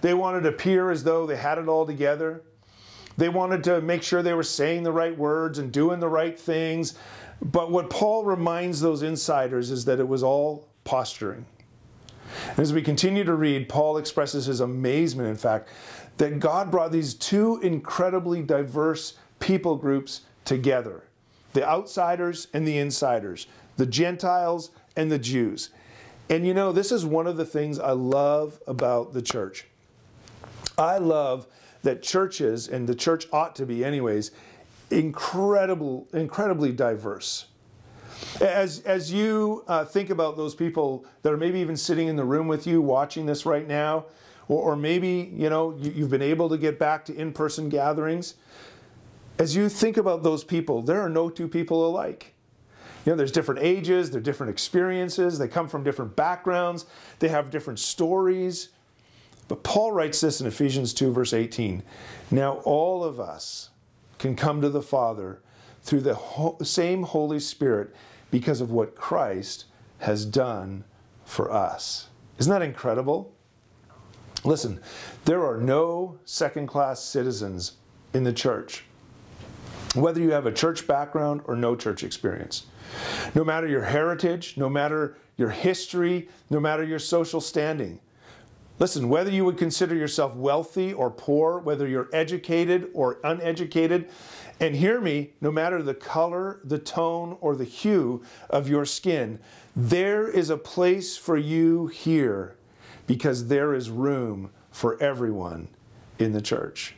they 0.00 0.14
wanted 0.14 0.42
to 0.42 0.48
appear 0.48 0.90
as 0.90 1.04
though 1.04 1.26
they 1.26 1.36
had 1.36 1.58
it 1.58 1.68
all 1.68 1.86
together. 1.86 2.42
They 3.16 3.28
wanted 3.28 3.64
to 3.64 3.80
make 3.80 4.02
sure 4.02 4.22
they 4.22 4.34
were 4.34 4.42
saying 4.42 4.82
the 4.82 4.92
right 4.92 5.16
words 5.16 5.58
and 5.58 5.70
doing 5.70 6.00
the 6.00 6.08
right 6.08 6.38
things. 6.38 6.94
But 7.42 7.70
what 7.70 7.90
Paul 7.90 8.24
reminds 8.24 8.80
those 8.80 9.02
insiders 9.02 9.70
is 9.70 9.84
that 9.86 10.00
it 10.00 10.08
was 10.08 10.22
all 10.22 10.68
posturing. 10.84 11.44
And 12.48 12.58
as 12.58 12.72
we 12.72 12.82
continue 12.82 13.24
to 13.24 13.34
read, 13.34 13.68
Paul 13.68 13.98
expresses 13.98 14.46
his 14.46 14.60
amazement, 14.60 15.28
in 15.28 15.36
fact, 15.36 15.68
that 16.20 16.38
God 16.38 16.70
brought 16.70 16.92
these 16.92 17.14
two 17.14 17.58
incredibly 17.62 18.42
diverse 18.42 19.14
people 19.38 19.74
groups 19.76 20.20
together 20.44 21.04
the 21.54 21.66
outsiders 21.66 22.46
and 22.52 22.68
the 22.68 22.76
insiders, 22.76 23.46
the 23.78 23.86
Gentiles 23.86 24.70
and 24.96 25.10
the 25.10 25.18
Jews. 25.18 25.70
And 26.28 26.46
you 26.46 26.52
know, 26.52 26.72
this 26.72 26.92
is 26.92 27.06
one 27.06 27.26
of 27.26 27.38
the 27.38 27.44
things 27.46 27.78
I 27.78 27.92
love 27.92 28.60
about 28.66 29.14
the 29.14 29.22
church. 29.22 29.66
I 30.76 30.98
love 30.98 31.46
that 31.82 32.02
churches, 32.02 32.68
and 32.68 32.86
the 32.86 32.94
church 32.94 33.26
ought 33.32 33.56
to 33.56 33.64
be, 33.64 33.82
anyways, 33.82 34.30
incredible, 34.90 36.06
incredibly 36.12 36.70
diverse. 36.70 37.46
As, 38.42 38.80
as 38.80 39.10
you 39.10 39.64
uh, 39.66 39.86
think 39.86 40.10
about 40.10 40.36
those 40.36 40.54
people 40.54 41.06
that 41.22 41.32
are 41.32 41.38
maybe 41.38 41.60
even 41.60 41.78
sitting 41.78 42.08
in 42.08 42.14
the 42.14 42.24
room 42.24 42.46
with 42.46 42.66
you 42.66 42.82
watching 42.82 43.24
this 43.24 43.46
right 43.46 43.66
now, 43.66 44.04
or, 44.50 44.72
or 44.72 44.76
maybe 44.76 45.32
you 45.34 45.48
know 45.48 45.74
you, 45.78 45.92
you've 45.92 46.10
been 46.10 46.20
able 46.20 46.48
to 46.48 46.58
get 46.58 46.78
back 46.78 47.04
to 47.06 47.14
in-person 47.14 47.68
gatherings, 47.68 48.34
as 49.38 49.56
you 49.56 49.70
think 49.70 49.96
about 49.96 50.22
those 50.22 50.44
people, 50.44 50.82
there 50.82 51.00
are 51.00 51.08
no 51.08 51.30
two 51.30 51.48
people 51.48 51.86
alike. 51.86 52.34
You 53.06 53.12
know, 53.12 53.16
there's 53.16 53.32
different 53.32 53.62
ages, 53.62 54.10
there're 54.10 54.20
different 54.20 54.50
experiences, 54.50 55.38
they 55.38 55.48
come 55.48 55.68
from 55.68 55.82
different 55.82 56.14
backgrounds, 56.16 56.84
they 57.20 57.28
have 57.28 57.50
different 57.50 57.78
stories. 57.78 58.68
But 59.48 59.62
Paul 59.62 59.92
writes 59.92 60.20
this 60.20 60.40
in 60.40 60.46
Ephesians 60.46 60.92
2, 60.92 61.10
verse 61.12 61.32
18. 61.32 61.82
Now, 62.30 62.54
all 62.64 63.02
of 63.02 63.18
us 63.18 63.70
can 64.18 64.36
come 64.36 64.60
to 64.60 64.68
the 64.68 64.82
Father 64.82 65.40
through 65.82 66.02
the 66.02 66.14
ho- 66.14 66.58
same 66.62 67.04
Holy 67.04 67.40
Spirit 67.40 67.94
because 68.30 68.60
of 68.60 68.70
what 68.70 68.94
Christ 68.94 69.64
has 69.98 70.26
done 70.26 70.84
for 71.24 71.50
us. 71.50 72.08
Isn't 72.38 72.52
that 72.52 72.62
incredible? 72.62 73.32
Listen, 74.44 74.80
there 75.26 75.44
are 75.44 75.58
no 75.58 76.18
second 76.24 76.66
class 76.66 77.02
citizens 77.02 77.72
in 78.14 78.24
the 78.24 78.32
church, 78.32 78.84
whether 79.94 80.20
you 80.20 80.30
have 80.30 80.46
a 80.46 80.52
church 80.52 80.86
background 80.86 81.42
or 81.44 81.54
no 81.54 81.76
church 81.76 82.02
experience. 82.02 82.66
No 83.34 83.44
matter 83.44 83.68
your 83.68 83.82
heritage, 83.82 84.56
no 84.56 84.68
matter 84.68 85.16
your 85.36 85.50
history, 85.50 86.28
no 86.48 86.58
matter 86.58 86.84
your 86.84 86.98
social 86.98 87.40
standing. 87.40 88.00
Listen, 88.78 89.10
whether 89.10 89.30
you 89.30 89.44
would 89.44 89.58
consider 89.58 89.94
yourself 89.94 90.34
wealthy 90.34 90.94
or 90.94 91.10
poor, 91.10 91.58
whether 91.58 91.86
you're 91.86 92.08
educated 92.14 92.88
or 92.94 93.18
uneducated, 93.24 94.08
and 94.58 94.74
hear 94.74 95.02
me, 95.02 95.30
no 95.42 95.50
matter 95.50 95.82
the 95.82 95.94
color, 95.94 96.60
the 96.64 96.78
tone, 96.78 97.36
or 97.42 97.56
the 97.56 97.64
hue 97.64 98.22
of 98.48 98.68
your 98.68 98.86
skin, 98.86 99.38
there 99.76 100.26
is 100.28 100.48
a 100.48 100.56
place 100.56 101.16
for 101.16 101.36
you 101.36 101.88
here 101.88 102.56
because 103.10 103.48
there 103.48 103.74
is 103.74 103.90
room 103.90 104.48
for 104.70 104.96
everyone 105.02 105.66
in 106.20 106.32
the 106.32 106.40
church. 106.40 106.94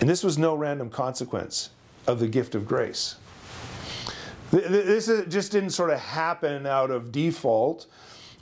And 0.00 0.10
this 0.10 0.24
was 0.24 0.36
no 0.36 0.56
random 0.56 0.90
consequence 0.90 1.70
of 2.08 2.18
the 2.18 2.26
gift 2.26 2.56
of 2.56 2.66
grace. 2.66 3.14
This 4.50 5.06
just 5.28 5.52
didn't 5.52 5.70
sort 5.70 5.90
of 5.90 6.00
happen 6.00 6.66
out 6.66 6.90
of 6.90 7.12
default, 7.12 7.86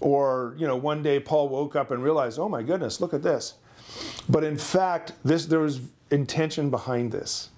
or 0.01 0.55
you 0.57 0.67
know, 0.67 0.77
one 0.77 1.03
day 1.03 1.21
Paul 1.21 1.51
woke 1.51 1.77
up 1.77 1.91
and 1.91 2.03
realized, 2.03 2.39
"Oh 2.39 2.49
my 2.49 2.63
goodness, 2.63 2.99
look 3.03 3.13
at 3.13 3.23
this." 3.23 3.57
But 4.31 4.45
in 4.45 4.57
fact, 4.57 5.13
this 5.27 5.45
there 5.45 5.61
was 5.61 5.83
intention 6.11 6.71
behind 6.71 7.13
this. 7.13 7.51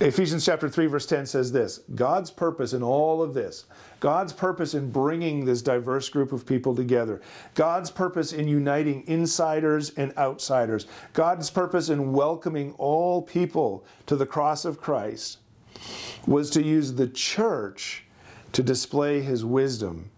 Ephesians 0.00 0.44
chapter 0.44 0.68
3 0.68 0.86
verse 0.86 1.06
10 1.06 1.24
says 1.24 1.52
this, 1.52 1.80
God's 1.94 2.30
purpose 2.30 2.74
in 2.74 2.82
all 2.82 3.22
of 3.22 3.32
this, 3.32 3.64
God's 4.00 4.32
purpose 4.32 4.74
in 4.74 4.90
bringing 4.90 5.44
this 5.44 5.62
diverse 5.62 6.08
group 6.08 6.32
of 6.32 6.44
people 6.44 6.74
together, 6.74 7.20
God's 7.54 7.90
purpose 7.90 8.32
in 8.32 8.46
uniting 8.46 9.04
insiders 9.06 9.90
and 9.90 10.16
outsiders, 10.18 10.86
God's 11.12 11.50
purpose 11.50 11.88
in 11.88 12.12
welcoming 12.12 12.74
all 12.78 13.22
people 13.22 13.84
to 14.06 14.16
the 14.16 14.26
cross 14.26 14.64
of 14.64 14.80
Christ 14.80 15.38
was 16.26 16.50
to 16.50 16.62
use 16.62 16.94
the 16.94 17.08
church 17.08 18.04
to 18.52 18.62
display 18.62 19.20
his 19.20 19.44
wisdom 19.44 20.10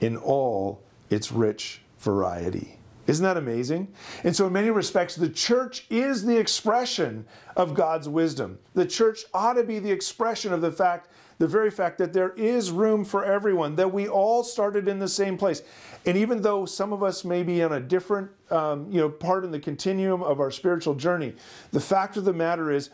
in 0.00 0.16
all 0.16 0.82
its 1.10 1.32
rich 1.32 1.80
variety. 1.98 2.78
Isn't 3.06 3.24
that 3.24 3.36
amazing? 3.36 3.92
And 4.22 4.34
so, 4.34 4.46
in 4.46 4.52
many 4.52 4.70
respects, 4.70 5.14
the 5.14 5.28
church 5.28 5.86
is 5.90 6.24
the 6.24 6.36
expression 6.36 7.26
of 7.56 7.74
God's 7.74 8.08
wisdom. 8.08 8.58
The 8.72 8.86
church 8.86 9.24
ought 9.34 9.54
to 9.54 9.62
be 9.62 9.78
the 9.78 9.90
expression 9.90 10.52
of 10.52 10.62
the 10.62 10.72
fact, 10.72 11.10
the 11.38 11.46
very 11.46 11.70
fact 11.70 11.98
that 11.98 12.12
there 12.12 12.30
is 12.30 12.70
room 12.70 13.04
for 13.04 13.24
everyone, 13.24 13.76
that 13.76 13.92
we 13.92 14.08
all 14.08 14.44
started 14.44 14.88
in 14.88 14.98
the 14.98 15.08
same 15.08 15.36
place. 15.36 15.62
And 16.06 16.16
even 16.16 16.42
though 16.42 16.66
some 16.66 16.92
of 16.92 17.02
us 17.02 17.24
may 17.24 17.42
be 17.42 17.62
on 17.62 17.72
a 17.72 17.80
different, 17.80 18.30
um, 18.50 18.90
you 18.90 19.00
know, 19.00 19.08
part 19.08 19.44
in 19.44 19.50
the 19.50 19.60
continuum 19.60 20.22
of 20.22 20.40
our 20.40 20.50
spiritual 20.50 20.94
journey, 20.94 21.34
the 21.72 21.80
fact 21.80 22.16
of 22.16 22.24
the 22.24 22.32
matter 22.32 22.70
is, 22.70 22.90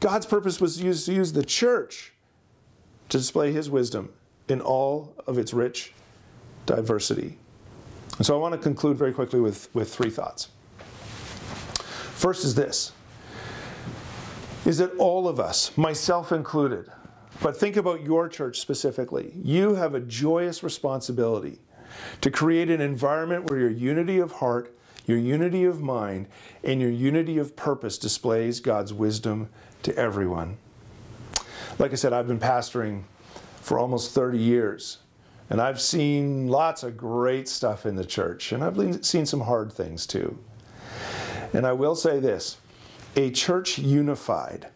God's 0.00 0.26
purpose 0.26 0.60
was 0.60 0.78
to 0.78 0.84
use 0.84 1.32
the 1.32 1.44
church 1.44 2.12
to 3.10 3.18
display 3.18 3.52
his 3.52 3.68
wisdom 3.68 4.12
in 4.48 4.60
all 4.60 5.14
of 5.26 5.36
its 5.36 5.52
rich 5.52 5.92
diversity. 6.66 7.36
And 8.16 8.26
so 8.26 8.34
I 8.34 8.38
want 8.38 8.52
to 8.54 8.58
conclude 8.58 8.96
very 8.96 9.12
quickly 9.12 9.40
with, 9.40 9.68
with 9.74 9.92
three 9.92 10.10
thoughts. 10.10 10.48
First 12.14 12.44
is 12.44 12.54
this 12.54 12.92
is 14.66 14.76
that 14.76 14.94
all 14.98 15.26
of 15.26 15.40
us, 15.40 15.76
myself 15.78 16.32
included, 16.32 16.90
but 17.42 17.56
think 17.56 17.76
about 17.76 18.02
your 18.02 18.28
church 18.28 18.60
specifically, 18.60 19.32
you 19.42 19.74
have 19.74 19.94
a 19.94 20.00
joyous 20.00 20.62
responsibility 20.62 21.58
to 22.20 22.30
create 22.30 22.70
an 22.70 22.80
environment 22.80 23.50
where 23.50 23.58
your 23.58 23.70
unity 23.70 24.18
of 24.18 24.32
heart, 24.32 24.74
your 25.06 25.18
unity 25.18 25.64
of 25.64 25.80
mind, 25.80 26.28
and 26.62 26.80
your 26.80 26.90
unity 26.90 27.38
of 27.38 27.56
purpose 27.56 27.98
displays 27.98 28.60
God's 28.60 28.92
wisdom 28.92 29.48
to 29.82 29.96
everyone. 29.96 30.56
Like 31.78 31.92
I 31.92 31.96
said, 31.96 32.12
I've 32.12 32.28
been 32.28 32.38
pastoring 32.38 33.04
for 33.60 33.78
almost 33.78 34.12
30 34.12 34.38
years. 34.38 34.98
And 35.50 35.60
I've 35.60 35.80
seen 35.80 36.46
lots 36.46 36.84
of 36.84 36.96
great 36.96 37.48
stuff 37.48 37.84
in 37.84 37.96
the 37.96 38.04
church, 38.04 38.52
and 38.52 38.62
I've 38.62 39.04
seen 39.04 39.26
some 39.26 39.40
hard 39.40 39.72
things 39.72 40.06
too. 40.06 40.38
And 41.52 41.66
I 41.66 41.72
will 41.72 41.96
say 41.96 42.20
this 42.20 42.58
a 43.16 43.30
church 43.30 43.78
unified, 43.78 44.68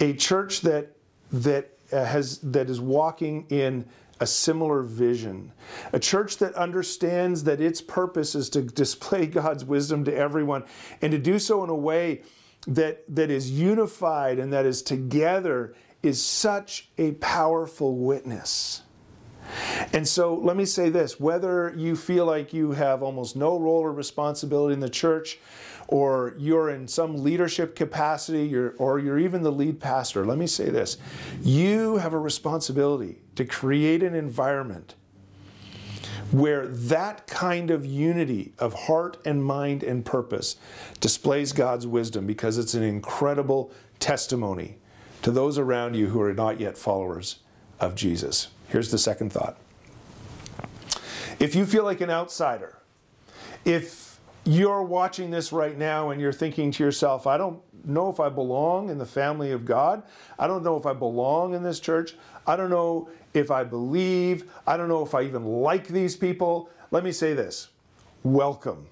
a 0.00 0.12
church 0.12 0.60
that, 0.60 0.92
that, 1.32 1.70
uh, 1.92 2.04
has, 2.04 2.38
that 2.38 2.70
is 2.70 2.80
walking 2.80 3.46
in 3.50 3.84
a 4.20 4.26
similar 4.26 4.82
vision, 4.82 5.52
a 5.92 5.98
church 5.98 6.38
that 6.38 6.54
understands 6.54 7.44
that 7.44 7.60
its 7.60 7.80
purpose 7.80 8.34
is 8.34 8.50
to 8.50 8.62
display 8.62 9.26
God's 9.28 9.64
wisdom 9.64 10.04
to 10.04 10.14
everyone 10.14 10.64
and 11.02 11.12
to 11.12 11.18
do 11.18 11.38
so 11.38 11.62
in 11.64 11.70
a 11.70 11.74
way 11.74 12.22
that, 12.66 13.04
that 13.14 13.30
is 13.30 13.50
unified 13.50 14.38
and 14.38 14.52
that 14.52 14.66
is 14.66 14.82
together 14.82 15.74
is 16.02 16.22
such 16.22 16.88
a 16.98 17.12
powerful 17.12 17.96
witness. 17.96 18.82
And 19.92 20.06
so 20.06 20.34
let 20.34 20.56
me 20.56 20.64
say 20.64 20.90
this 20.90 21.18
whether 21.18 21.72
you 21.76 21.96
feel 21.96 22.26
like 22.26 22.52
you 22.52 22.72
have 22.72 23.02
almost 23.02 23.36
no 23.36 23.58
role 23.58 23.80
or 23.80 23.92
responsibility 23.92 24.74
in 24.74 24.80
the 24.80 24.90
church, 24.90 25.38
or 25.88 26.34
you're 26.38 26.68
in 26.68 26.86
some 26.86 27.24
leadership 27.24 27.74
capacity, 27.74 28.46
you're, 28.46 28.74
or 28.76 28.98
you're 28.98 29.18
even 29.18 29.42
the 29.42 29.50
lead 29.50 29.80
pastor, 29.80 30.24
let 30.24 30.36
me 30.36 30.46
say 30.46 30.68
this. 30.68 30.98
You 31.42 31.96
have 31.96 32.12
a 32.12 32.18
responsibility 32.18 33.16
to 33.36 33.44
create 33.46 34.02
an 34.02 34.14
environment 34.14 34.94
where 36.30 36.66
that 36.66 37.26
kind 37.26 37.70
of 37.70 37.86
unity 37.86 38.52
of 38.58 38.74
heart 38.74 39.16
and 39.24 39.42
mind 39.42 39.82
and 39.82 40.04
purpose 40.04 40.56
displays 41.00 41.52
God's 41.52 41.86
wisdom 41.86 42.26
because 42.26 42.58
it's 42.58 42.74
an 42.74 42.82
incredible 42.82 43.72
testimony 43.98 44.76
to 45.22 45.30
those 45.30 45.56
around 45.56 45.94
you 45.94 46.08
who 46.08 46.20
are 46.20 46.34
not 46.34 46.60
yet 46.60 46.76
followers 46.76 47.36
of 47.80 47.94
Jesus. 47.94 48.48
Here's 48.68 48.90
the 48.90 48.98
second 48.98 49.32
thought. 49.32 49.56
If 51.40 51.54
you 51.54 51.64
feel 51.64 51.84
like 51.84 52.02
an 52.02 52.10
outsider, 52.10 52.76
if 53.64 54.07
you're 54.48 54.82
watching 54.82 55.30
this 55.30 55.52
right 55.52 55.76
now 55.76 56.08
and 56.08 56.18
you're 56.18 56.32
thinking 56.32 56.70
to 56.70 56.82
yourself, 56.82 57.26
I 57.26 57.36
don't 57.36 57.60
know 57.84 58.08
if 58.08 58.18
I 58.18 58.30
belong 58.30 58.88
in 58.88 58.96
the 58.96 59.04
family 59.04 59.52
of 59.52 59.66
God. 59.66 60.02
I 60.38 60.46
don't 60.46 60.64
know 60.64 60.78
if 60.78 60.86
I 60.86 60.94
belong 60.94 61.52
in 61.52 61.62
this 61.62 61.78
church. 61.78 62.14
I 62.46 62.56
don't 62.56 62.70
know 62.70 63.10
if 63.34 63.50
I 63.50 63.62
believe. 63.62 64.50
I 64.66 64.78
don't 64.78 64.88
know 64.88 65.04
if 65.04 65.14
I 65.14 65.22
even 65.24 65.44
like 65.44 65.86
these 65.86 66.16
people. 66.16 66.70
Let 66.90 67.04
me 67.04 67.12
say 67.12 67.34
this 67.34 67.68
welcome. 68.22 68.86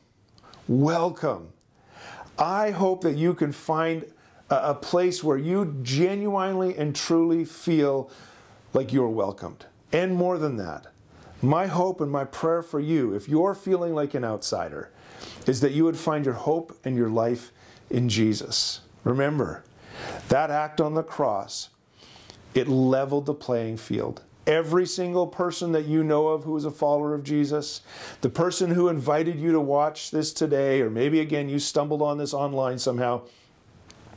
Welcome. 0.68 1.48
I 2.38 2.70
hope 2.70 3.00
that 3.00 3.16
you 3.16 3.32
can 3.32 3.50
find 3.50 4.04
a, 4.50 4.74
place 4.74 5.24
where 5.24 5.38
you 5.38 5.74
genuinely 5.82 6.76
and 6.76 6.94
truly 6.94 7.46
feel 7.46 8.10
like 8.74 8.92
you're 8.92 9.08
welcomed. 9.08 9.64
And 9.90 10.14
more 10.14 10.36
than 10.36 10.58
that, 10.58 10.88
my 11.46 11.66
hope 11.66 12.00
and 12.00 12.10
my 12.10 12.24
prayer 12.24 12.62
for 12.62 12.80
you, 12.80 13.14
if 13.14 13.28
you're 13.28 13.54
feeling 13.54 13.94
like 13.94 14.14
an 14.14 14.24
outsider, 14.24 14.90
is 15.46 15.60
that 15.60 15.72
you 15.72 15.84
would 15.84 15.96
find 15.96 16.24
your 16.24 16.34
hope 16.34 16.76
and 16.84 16.96
your 16.96 17.08
life 17.08 17.52
in 17.90 18.08
Jesus. 18.08 18.80
Remember, 19.04 19.64
that 20.28 20.50
act 20.50 20.80
on 20.80 20.94
the 20.94 21.02
cross, 21.02 21.70
it 22.54 22.68
leveled 22.68 23.26
the 23.26 23.34
playing 23.34 23.76
field. 23.76 24.22
Every 24.46 24.86
single 24.86 25.26
person 25.26 25.72
that 25.72 25.86
you 25.86 26.04
know 26.04 26.28
of 26.28 26.44
who 26.44 26.56
is 26.56 26.64
a 26.64 26.70
follower 26.70 27.14
of 27.14 27.24
Jesus, 27.24 27.80
the 28.20 28.28
person 28.28 28.70
who 28.70 28.88
invited 28.88 29.40
you 29.40 29.52
to 29.52 29.60
watch 29.60 30.10
this 30.10 30.32
today, 30.32 30.80
or 30.80 30.88
maybe 30.88 31.20
again 31.20 31.48
you 31.48 31.58
stumbled 31.58 32.00
on 32.00 32.18
this 32.18 32.32
online 32.32 32.78
somehow, 32.78 33.22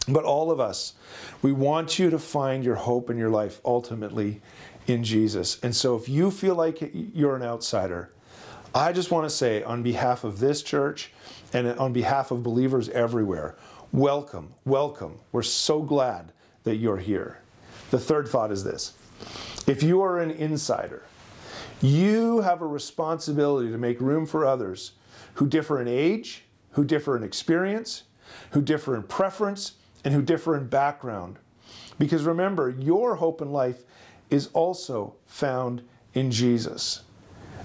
but 0.07 0.23
all 0.23 0.51
of 0.51 0.59
us, 0.59 0.93
we 1.41 1.51
want 1.51 1.99
you 1.99 2.09
to 2.09 2.19
find 2.19 2.63
your 2.63 2.75
hope 2.75 3.09
in 3.09 3.17
your 3.17 3.29
life 3.29 3.59
ultimately 3.65 4.41
in 4.89 5.03
Jesus. 5.03 5.59
And 5.61 5.75
so 5.75 5.95
if 5.95 6.09
you 6.09 6.31
feel 6.31 6.55
like 6.55 6.91
you're 6.93 7.35
an 7.35 7.43
outsider, 7.43 8.11
I 8.73 8.91
just 8.91 9.11
want 9.11 9.25
to 9.25 9.29
say, 9.29 9.63
on 9.63 9.83
behalf 9.83 10.23
of 10.23 10.39
this 10.39 10.61
church 10.61 11.11
and 11.53 11.67
on 11.79 11.93
behalf 11.93 12.31
of 12.31 12.43
believers 12.43 12.89
everywhere, 12.89 13.55
welcome, 13.91 14.53
welcome. 14.65 15.19
We're 15.31 15.43
so 15.43 15.81
glad 15.81 16.31
that 16.63 16.75
you're 16.75 16.97
here. 16.97 17.39
the 17.91 17.99
third 17.99 18.27
thought 18.27 18.51
is 18.51 18.63
this 18.63 18.93
if 19.67 19.83
you 19.83 20.01
are 20.01 20.19
an 20.19 20.31
insider, 20.31 21.03
you 21.81 22.41
have 22.41 22.61
a 22.61 22.67
responsibility 22.67 23.71
to 23.71 23.77
make 23.77 23.99
room 24.01 24.25
for 24.25 24.45
others 24.45 24.93
who 25.35 25.47
differ 25.47 25.81
in 25.81 25.87
age, 25.87 26.43
who 26.71 26.83
differ 26.83 27.15
in 27.15 27.23
experience, 27.23 28.03
who 28.51 28.61
differ 28.61 28.95
in 28.95 29.03
preference, 29.03 29.73
and 30.03 30.13
who 30.13 30.21
differ 30.21 30.55
in 30.55 30.67
background. 30.67 31.37
Because 31.97 32.23
remember, 32.23 32.69
your 32.69 33.15
hope 33.15 33.41
in 33.41 33.51
life 33.51 33.83
is 34.29 34.47
also 34.53 35.15
found 35.25 35.81
in 36.13 36.31
Jesus. 36.31 37.01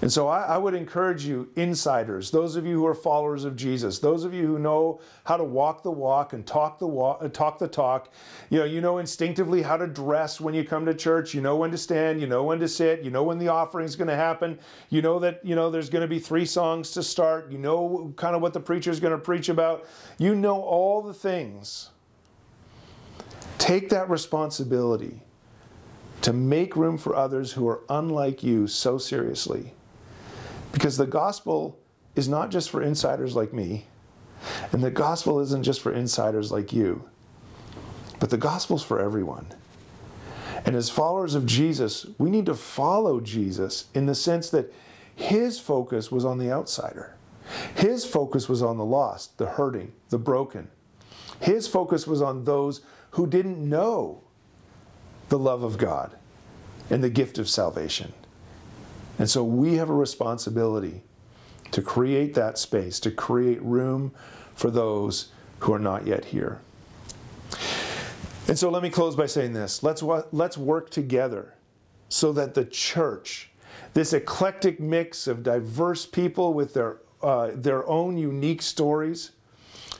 And 0.01 0.11
so 0.11 0.27
I, 0.27 0.41
I, 0.41 0.57
would 0.57 0.73
encourage 0.73 1.25
you, 1.25 1.49
insiders, 1.55 2.29
those 2.29 2.57
of 2.57 2.65
you 2.65 2.77
who 2.77 2.85
are 2.85 2.93
followers 2.93 3.45
of 3.45 3.55
Jesus, 3.55 3.97
those 3.97 4.25
of 4.25 4.33
you 4.33 4.45
who 4.45 4.59
know 4.59 4.99
how 5.23 5.37
to 5.37 5.43
walk 5.43 5.83
the 5.83 5.91
walk 5.91 6.33
and 6.33 6.45
talk 6.45 6.79
the 6.79 6.87
walk, 6.87 7.19
uh, 7.21 7.29
talk 7.29 7.57
the 7.57 7.67
talk. 7.67 8.11
You 8.49 8.59
know, 8.59 8.65
you 8.65 8.81
know 8.81 8.97
instinctively 8.97 9.61
how 9.61 9.77
to 9.77 9.87
dress 9.87 10.41
when 10.41 10.53
you 10.53 10.65
come 10.65 10.85
to 10.85 10.93
church. 10.93 11.33
You 11.33 11.41
know 11.41 11.55
when 11.55 11.71
to 11.71 11.77
stand. 11.77 12.19
You 12.19 12.27
know 12.27 12.43
when 12.43 12.59
to 12.59 12.67
sit. 12.67 13.03
You 13.03 13.09
know 13.09 13.23
when 13.23 13.37
the 13.37 13.47
offering 13.47 13.85
is 13.85 13.95
going 13.95 14.09
to 14.09 14.15
happen. 14.15 14.59
You 14.89 15.01
know 15.01 15.17
that 15.19 15.39
you 15.45 15.55
know 15.55 15.71
there's 15.71 15.89
going 15.89 16.01
to 16.01 16.07
be 16.07 16.19
three 16.19 16.45
songs 16.45 16.91
to 16.91 17.01
start. 17.01 17.49
You 17.49 17.57
know 17.57 18.13
kind 18.17 18.35
of 18.35 18.41
what 18.41 18.53
the 18.53 18.59
preacher 18.59 18.91
is 18.91 18.99
going 18.99 19.13
to 19.13 19.17
preach 19.17 19.47
about. 19.47 19.85
You 20.17 20.35
know 20.35 20.61
all 20.61 21.01
the 21.01 21.13
things. 21.13 21.89
Take 23.57 23.89
that 23.89 24.09
responsibility 24.09 25.21
to 26.25 26.33
make 26.33 26.75
room 26.75 26.97
for 26.97 27.15
others 27.15 27.51
who 27.51 27.67
are 27.67 27.83
unlike 27.87 28.41
you 28.41 28.65
so 28.65 28.97
seriously 28.97 29.71
because 30.71 30.97
the 30.97 31.05
gospel 31.05 31.77
is 32.15 32.27
not 32.27 32.49
just 32.49 32.71
for 32.71 32.81
insiders 32.81 33.35
like 33.35 33.53
me, 33.53 33.85
and 34.71 34.83
the 34.83 34.89
gospel 34.89 35.39
isn't 35.39 35.61
just 35.61 35.81
for 35.81 35.93
insiders 35.93 36.51
like 36.51 36.73
you, 36.73 37.07
but 38.19 38.31
the 38.31 38.37
gospel's 38.37 38.81
for 38.81 38.99
everyone. 38.99 39.45
And 40.65 40.75
as 40.75 40.89
followers 40.89 41.35
of 41.35 41.45
Jesus, 41.45 42.07
we 42.17 42.31
need 42.31 42.47
to 42.47 42.55
follow 42.55 43.19
Jesus 43.19 43.85
in 43.93 44.07
the 44.07 44.15
sense 44.15 44.49
that 44.49 44.73
his 45.15 45.59
focus 45.59 46.11
was 46.11 46.25
on 46.25 46.39
the 46.39 46.51
outsider. 46.51 47.15
His 47.75 48.03
focus 48.03 48.49
was 48.49 48.63
on 48.63 48.79
the 48.79 48.83
lost, 48.83 49.37
the 49.37 49.45
hurting, 49.45 49.91
the 50.09 50.17
broken. 50.17 50.69
His 51.39 51.67
focus 51.67 52.07
was 52.07 52.23
on 52.23 52.45
those 52.45 52.81
who 53.11 53.27
didn't 53.27 53.59
know 53.59 54.23
the 55.29 55.39
love 55.39 55.63
of 55.63 55.77
God 55.77 56.15
and 56.89 57.03
the 57.03 57.09
gift 57.09 57.37
of 57.37 57.49
salvation. 57.49 58.13
And 59.17 59.29
so 59.29 59.43
we 59.43 59.75
have 59.75 59.89
a 59.89 59.93
responsibility 59.93 61.03
to 61.71 61.81
create 61.81 62.33
that 62.35 62.57
space, 62.57 62.99
to 63.01 63.11
create 63.11 63.61
room 63.61 64.13
for 64.53 64.69
those 64.69 65.29
who 65.59 65.73
are 65.73 65.79
not 65.79 66.05
yet 66.05 66.25
here. 66.25 66.59
And 68.47 68.57
so 68.57 68.69
let 68.69 68.83
me 68.83 68.89
close 68.89 69.15
by 69.15 69.25
saying 69.25 69.53
this 69.53 69.81
let's, 69.81 70.03
let's 70.31 70.57
work 70.57 70.89
together 70.89 71.53
so 72.09 72.31
that 72.33 72.53
the 72.53 72.65
church, 72.65 73.49
this 73.93 74.13
eclectic 74.13 74.79
mix 74.79 75.27
of 75.27 75.43
diverse 75.43 76.05
people 76.05 76.53
with 76.53 76.73
their, 76.73 76.97
uh, 77.23 77.51
their 77.53 77.87
own 77.89 78.17
unique 78.17 78.61
stories, 78.61 79.31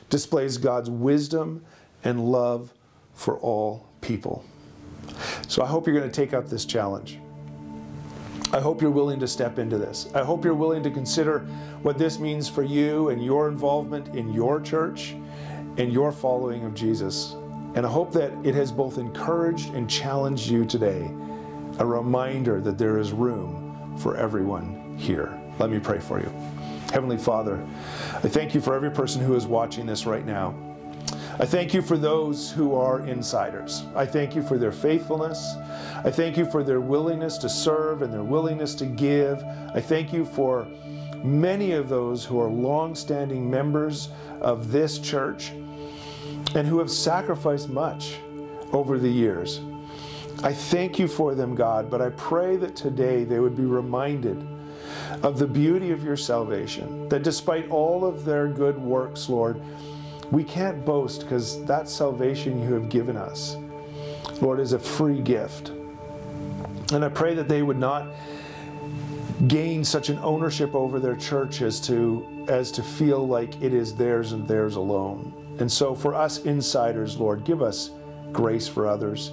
displays 0.08 0.58
God's 0.58 0.88
wisdom 0.88 1.64
and 2.04 2.30
love 2.30 2.72
for 3.14 3.36
all 3.38 3.88
people. 4.00 4.44
So 5.56 5.62
I 5.62 5.66
hope 5.66 5.86
you're 5.86 5.96
going 5.96 6.10
to 6.10 6.14
take 6.14 6.34
up 6.34 6.50
this 6.50 6.66
challenge. 6.66 7.18
I 8.52 8.60
hope 8.60 8.82
you're 8.82 8.90
willing 8.90 9.18
to 9.20 9.26
step 9.26 9.58
into 9.58 9.78
this. 9.78 10.10
I 10.14 10.22
hope 10.22 10.44
you're 10.44 10.52
willing 10.52 10.82
to 10.82 10.90
consider 10.90 11.38
what 11.80 11.96
this 11.96 12.18
means 12.18 12.46
for 12.46 12.62
you 12.62 13.08
and 13.08 13.24
your 13.24 13.48
involvement 13.48 14.14
in 14.14 14.34
your 14.34 14.60
church 14.60 15.12
and 15.78 15.90
your 15.90 16.12
following 16.12 16.66
of 16.66 16.74
Jesus. 16.74 17.36
And 17.74 17.86
I 17.86 17.88
hope 17.88 18.12
that 18.12 18.32
it 18.44 18.54
has 18.54 18.70
both 18.70 18.98
encouraged 18.98 19.72
and 19.72 19.88
challenged 19.88 20.46
you 20.46 20.66
today, 20.66 21.10
a 21.78 21.86
reminder 21.86 22.60
that 22.60 22.76
there 22.76 22.98
is 22.98 23.12
room 23.12 23.96
for 23.96 24.14
everyone 24.14 24.94
here. 24.98 25.40
Let 25.58 25.70
me 25.70 25.78
pray 25.78 26.00
for 26.00 26.20
you. 26.20 26.28
Heavenly 26.92 27.16
Father, 27.16 27.66
I 28.12 28.28
thank 28.28 28.54
you 28.54 28.60
for 28.60 28.74
every 28.74 28.90
person 28.90 29.22
who 29.22 29.34
is 29.34 29.46
watching 29.46 29.86
this 29.86 30.04
right 30.04 30.26
now. 30.26 30.54
I 31.38 31.44
thank 31.44 31.74
you 31.74 31.82
for 31.82 31.98
those 31.98 32.50
who 32.50 32.74
are 32.74 33.06
insiders. 33.06 33.84
I 33.94 34.06
thank 34.06 34.34
you 34.34 34.42
for 34.42 34.56
their 34.56 34.72
faithfulness. 34.72 35.56
I 36.02 36.10
thank 36.10 36.38
you 36.38 36.50
for 36.50 36.64
their 36.64 36.80
willingness 36.80 37.36
to 37.38 37.48
serve 37.50 38.00
and 38.00 38.10
their 38.10 38.22
willingness 38.22 38.74
to 38.76 38.86
give. 38.86 39.44
I 39.74 39.80
thank 39.82 40.14
you 40.14 40.24
for 40.24 40.66
many 41.22 41.72
of 41.72 41.90
those 41.90 42.24
who 42.24 42.40
are 42.40 42.48
long-standing 42.48 43.50
members 43.50 44.08
of 44.40 44.72
this 44.72 44.98
church 44.98 45.50
and 46.54 46.66
who 46.66 46.78
have 46.78 46.90
sacrificed 46.90 47.68
much 47.68 48.16
over 48.72 48.98
the 48.98 49.10
years. 49.10 49.60
I 50.42 50.54
thank 50.54 50.98
you 50.98 51.06
for 51.06 51.34
them, 51.34 51.54
God, 51.54 51.90
but 51.90 52.00
I 52.00 52.10
pray 52.10 52.56
that 52.56 52.74
today 52.74 53.24
they 53.24 53.40
would 53.40 53.56
be 53.56 53.64
reminded 53.64 54.46
of 55.22 55.38
the 55.38 55.46
beauty 55.46 55.90
of 55.90 56.02
your 56.02 56.16
salvation, 56.16 57.10
that 57.10 57.22
despite 57.22 57.68
all 57.68 58.06
of 58.06 58.24
their 58.24 58.48
good 58.48 58.78
works, 58.78 59.28
Lord, 59.28 59.60
we 60.30 60.42
can't 60.42 60.84
boast 60.84 61.22
because 61.22 61.64
that 61.64 61.88
salvation 61.88 62.60
you 62.62 62.74
have 62.74 62.88
given 62.88 63.16
us, 63.16 63.56
Lord, 64.40 64.60
is 64.60 64.72
a 64.72 64.78
free 64.78 65.20
gift. 65.20 65.68
And 66.92 67.04
I 67.04 67.08
pray 67.08 67.34
that 67.34 67.48
they 67.48 67.62
would 67.62 67.78
not 67.78 68.08
gain 69.48 69.84
such 69.84 70.08
an 70.08 70.18
ownership 70.20 70.74
over 70.74 70.98
their 70.98 71.16
church 71.16 71.60
as 71.60 71.80
to 71.80 72.26
as 72.48 72.70
to 72.72 72.82
feel 72.82 73.26
like 73.26 73.60
it 73.60 73.74
is 73.74 73.94
theirs 73.94 74.32
and 74.32 74.46
theirs 74.46 74.76
alone. 74.76 75.32
And 75.58 75.70
so 75.70 75.94
for 75.94 76.14
us 76.14 76.38
insiders, 76.38 77.18
Lord, 77.18 77.44
give 77.44 77.60
us 77.60 77.90
grace 78.32 78.68
for 78.68 78.86
others. 78.86 79.32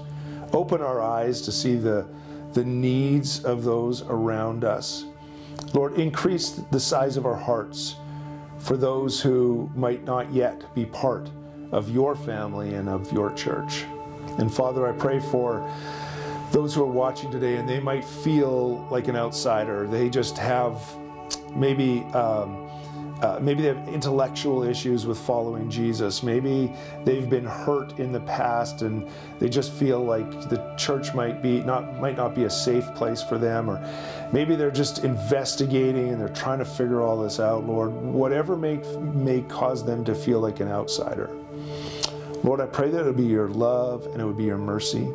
Open 0.52 0.82
our 0.82 1.02
eyes 1.02 1.42
to 1.42 1.52
see 1.52 1.76
the 1.76 2.08
the 2.54 2.64
needs 2.64 3.44
of 3.44 3.64
those 3.64 4.04
around 4.04 4.64
us. 4.64 5.06
Lord, 5.74 5.94
increase 5.94 6.52
the 6.72 6.80
size 6.80 7.18
of 7.18 7.26
our 7.26 7.36
hearts 7.36 7.96
for 8.64 8.78
those 8.78 9.22
who 9.22 9.70
might 9.76 10.04
not 10.06 10.32
yet 10.32 10.74
be 10.74 10.86
part 10.86 11.30
of 11.72 11.90
your 11.90 12.16
family 12.16 12.76
and 12.76 12.88
of 12.88 13.12
your 13.12 13.32
church. 13.34 13.86
And 14.40 14.52
Father, 14.52 14.88
I 14.88 14.94
pray 14.94 15.20
for 15.20 15.70
those 16.52 16.74
who 16.74 16.84
are 16.84 16.92
watching 16.92 17.30
today 17.30 17.58
and 17.58 17.68
they 17.68 17.80
might 17.80 18.06
feel 18.06 18.88
like 18.90 19.08
an 19.08 19.16
outsider. 19.16 19.88
They 19.88 20.10
just 20.10 20.38
have 20.38 20.82
maybe. 21.56 22.02
Um, 22.14 22.70
uh, 23.24 23.40
maybe 23.42 23.62
they 23.62 23.70
have 23.70 23.88
intellectual 23.88 24.64
issues 24.64 25.06
with 25.06 25.18
following 25.18 25.70
Jesus. 25.70 26.24
Maybe 26.24 26.74
they've 27.06 27.30
been 27.30 27.46
hurt 27.46 27.98
in 27.98 28.12
the 28.12 28.20
past 28.20 28.82
and 28.82 29.08
they 29.40 29.48
just 29.48 29.72
feel 29.72 30.04
like 30.04 30.30
the 30.50 30.76
church 30.78 31.14
might 31.14 31.42
be 31.42 31.62
not 31.62 32.02
might 32.02 32.18
not 32.18 32.36
be 32.36 32.44
a 32.44 32.50
safe 32.50 32.86
place 32.96 33.24
for 33.24 33.38
them 33.38 33.70
or 33.70 33.80
maybe 34.34 34.58
they're 34.58 34.70
just 34.70 35.06
investigating 35.06 36.10
and 36.10 36.20
they're 36.20 36.28
trying 36.28 36.60
to 36.60 36.66
figure 36.66 37.02
all 37.02 37.24
this 37.24 37.40
out, 37.40 37.66
Lord. 37.66 37.94
Whatever 37.94 38.58
may 38.58 38.76
may 39.00 39.42
cause 39.44 39.86
them 39.86 40.04
to 40.04 40.14
feel 40.14 40.42
like 40.42 40.60
an 40.60 40.68
outsider. 40.68 41.30
Lord, 42.44 42.60
I 42.60 42.66
pray 42.66 42.90
that 42.90 43.00
it 43.00 43.06
would 43.06 43.16
be 43.16 43.24
your 43.24 43.48
love 43.48 44.06
and 44.08 44.22
it 44.22 44.26
would 44.26 44.36
be 44.36 44.44
your 44.44 44.58
mercy. 44.58 45.08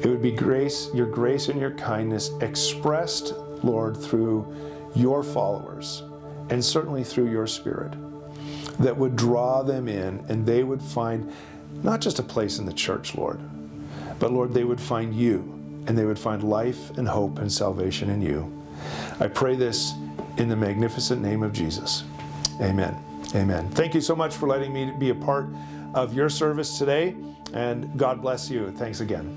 It 0.00 0.06
would 0.06 0.22
be 0.22 0.30
grace, 0.30 0.90
your 0.94 1.06
grace 1.06 1.48
and 1.48 1.60
your 1.60 1.72
kindness 1.72 2.30
expressed, 2.40 3.34
Lord, 3.64 3.96
through 3.96 4.46
your 4.94 5.24
followers 5.24 6.04
and 6.52 6.62
certainly 6.62 7.02
through 7.02 7.30
your 7.30 7.46
Spirit 7.46 7.94
that 8.78 8.94
would 8.94 9.16
draw 9.16 9.62
them 9.62 9.88
in 9.88 10.22
and 10.28 10.44
they 10.44 10.62
would 10.62 10.82
find 10.82 11.32
not 11.82 11.98
just 11.98 12.18
a 12.18 12.22
place 12.22 12.58
in 12.58 12.66
the 12.66 12.72
church, 12.74 13.14
Lord, 13.14 13.40
but 14.18 14.32
Lord, 14.32 14.52
they 14.52 14.64
would 14.64 14.80
find 14.80 15.14
you 15.14 15.38
and 15.86 15.96
they 15.96 16.04
would 16.04 16.18
find 16.18 16.42
life 16.44 16.90
and 16.98 17.08
hope 17.08 17.38
and 17.38 17.50
salvation 17.50 18.10
in 18.10 18.20
you. 18.20 18.52
I 19.18 19.28
pray 19.28 19.56
this 19.56 19.94
in 20.36 20.50
the 20.50 20.56
magnificent 20.56 21.22
name 21.22 21.42
of 21.42 21.54
Jesus. 21.54 22.04
Amen. 22.60 23.02
Amen. 23.34 23.70
Thank 23.70 23.94
you 23.94 24.02
so 24.02 24.14
much 24.14 24.36
for 24.36 24.46
letting 24.46 24.74
me 24.74 24.92
be 24.98 25.08
a 25.08 25.14
part 25.14 25.46
of 25.94 26.12
your 26.12 26.28
service 26.28 26.76
today, 26.76 27.16
and 27.54 27.98
God 27.98 28.20
bless 28.20 28.50
you. 28.50 28.70
Thanks 28.72 29.00
again. 29.00 29.34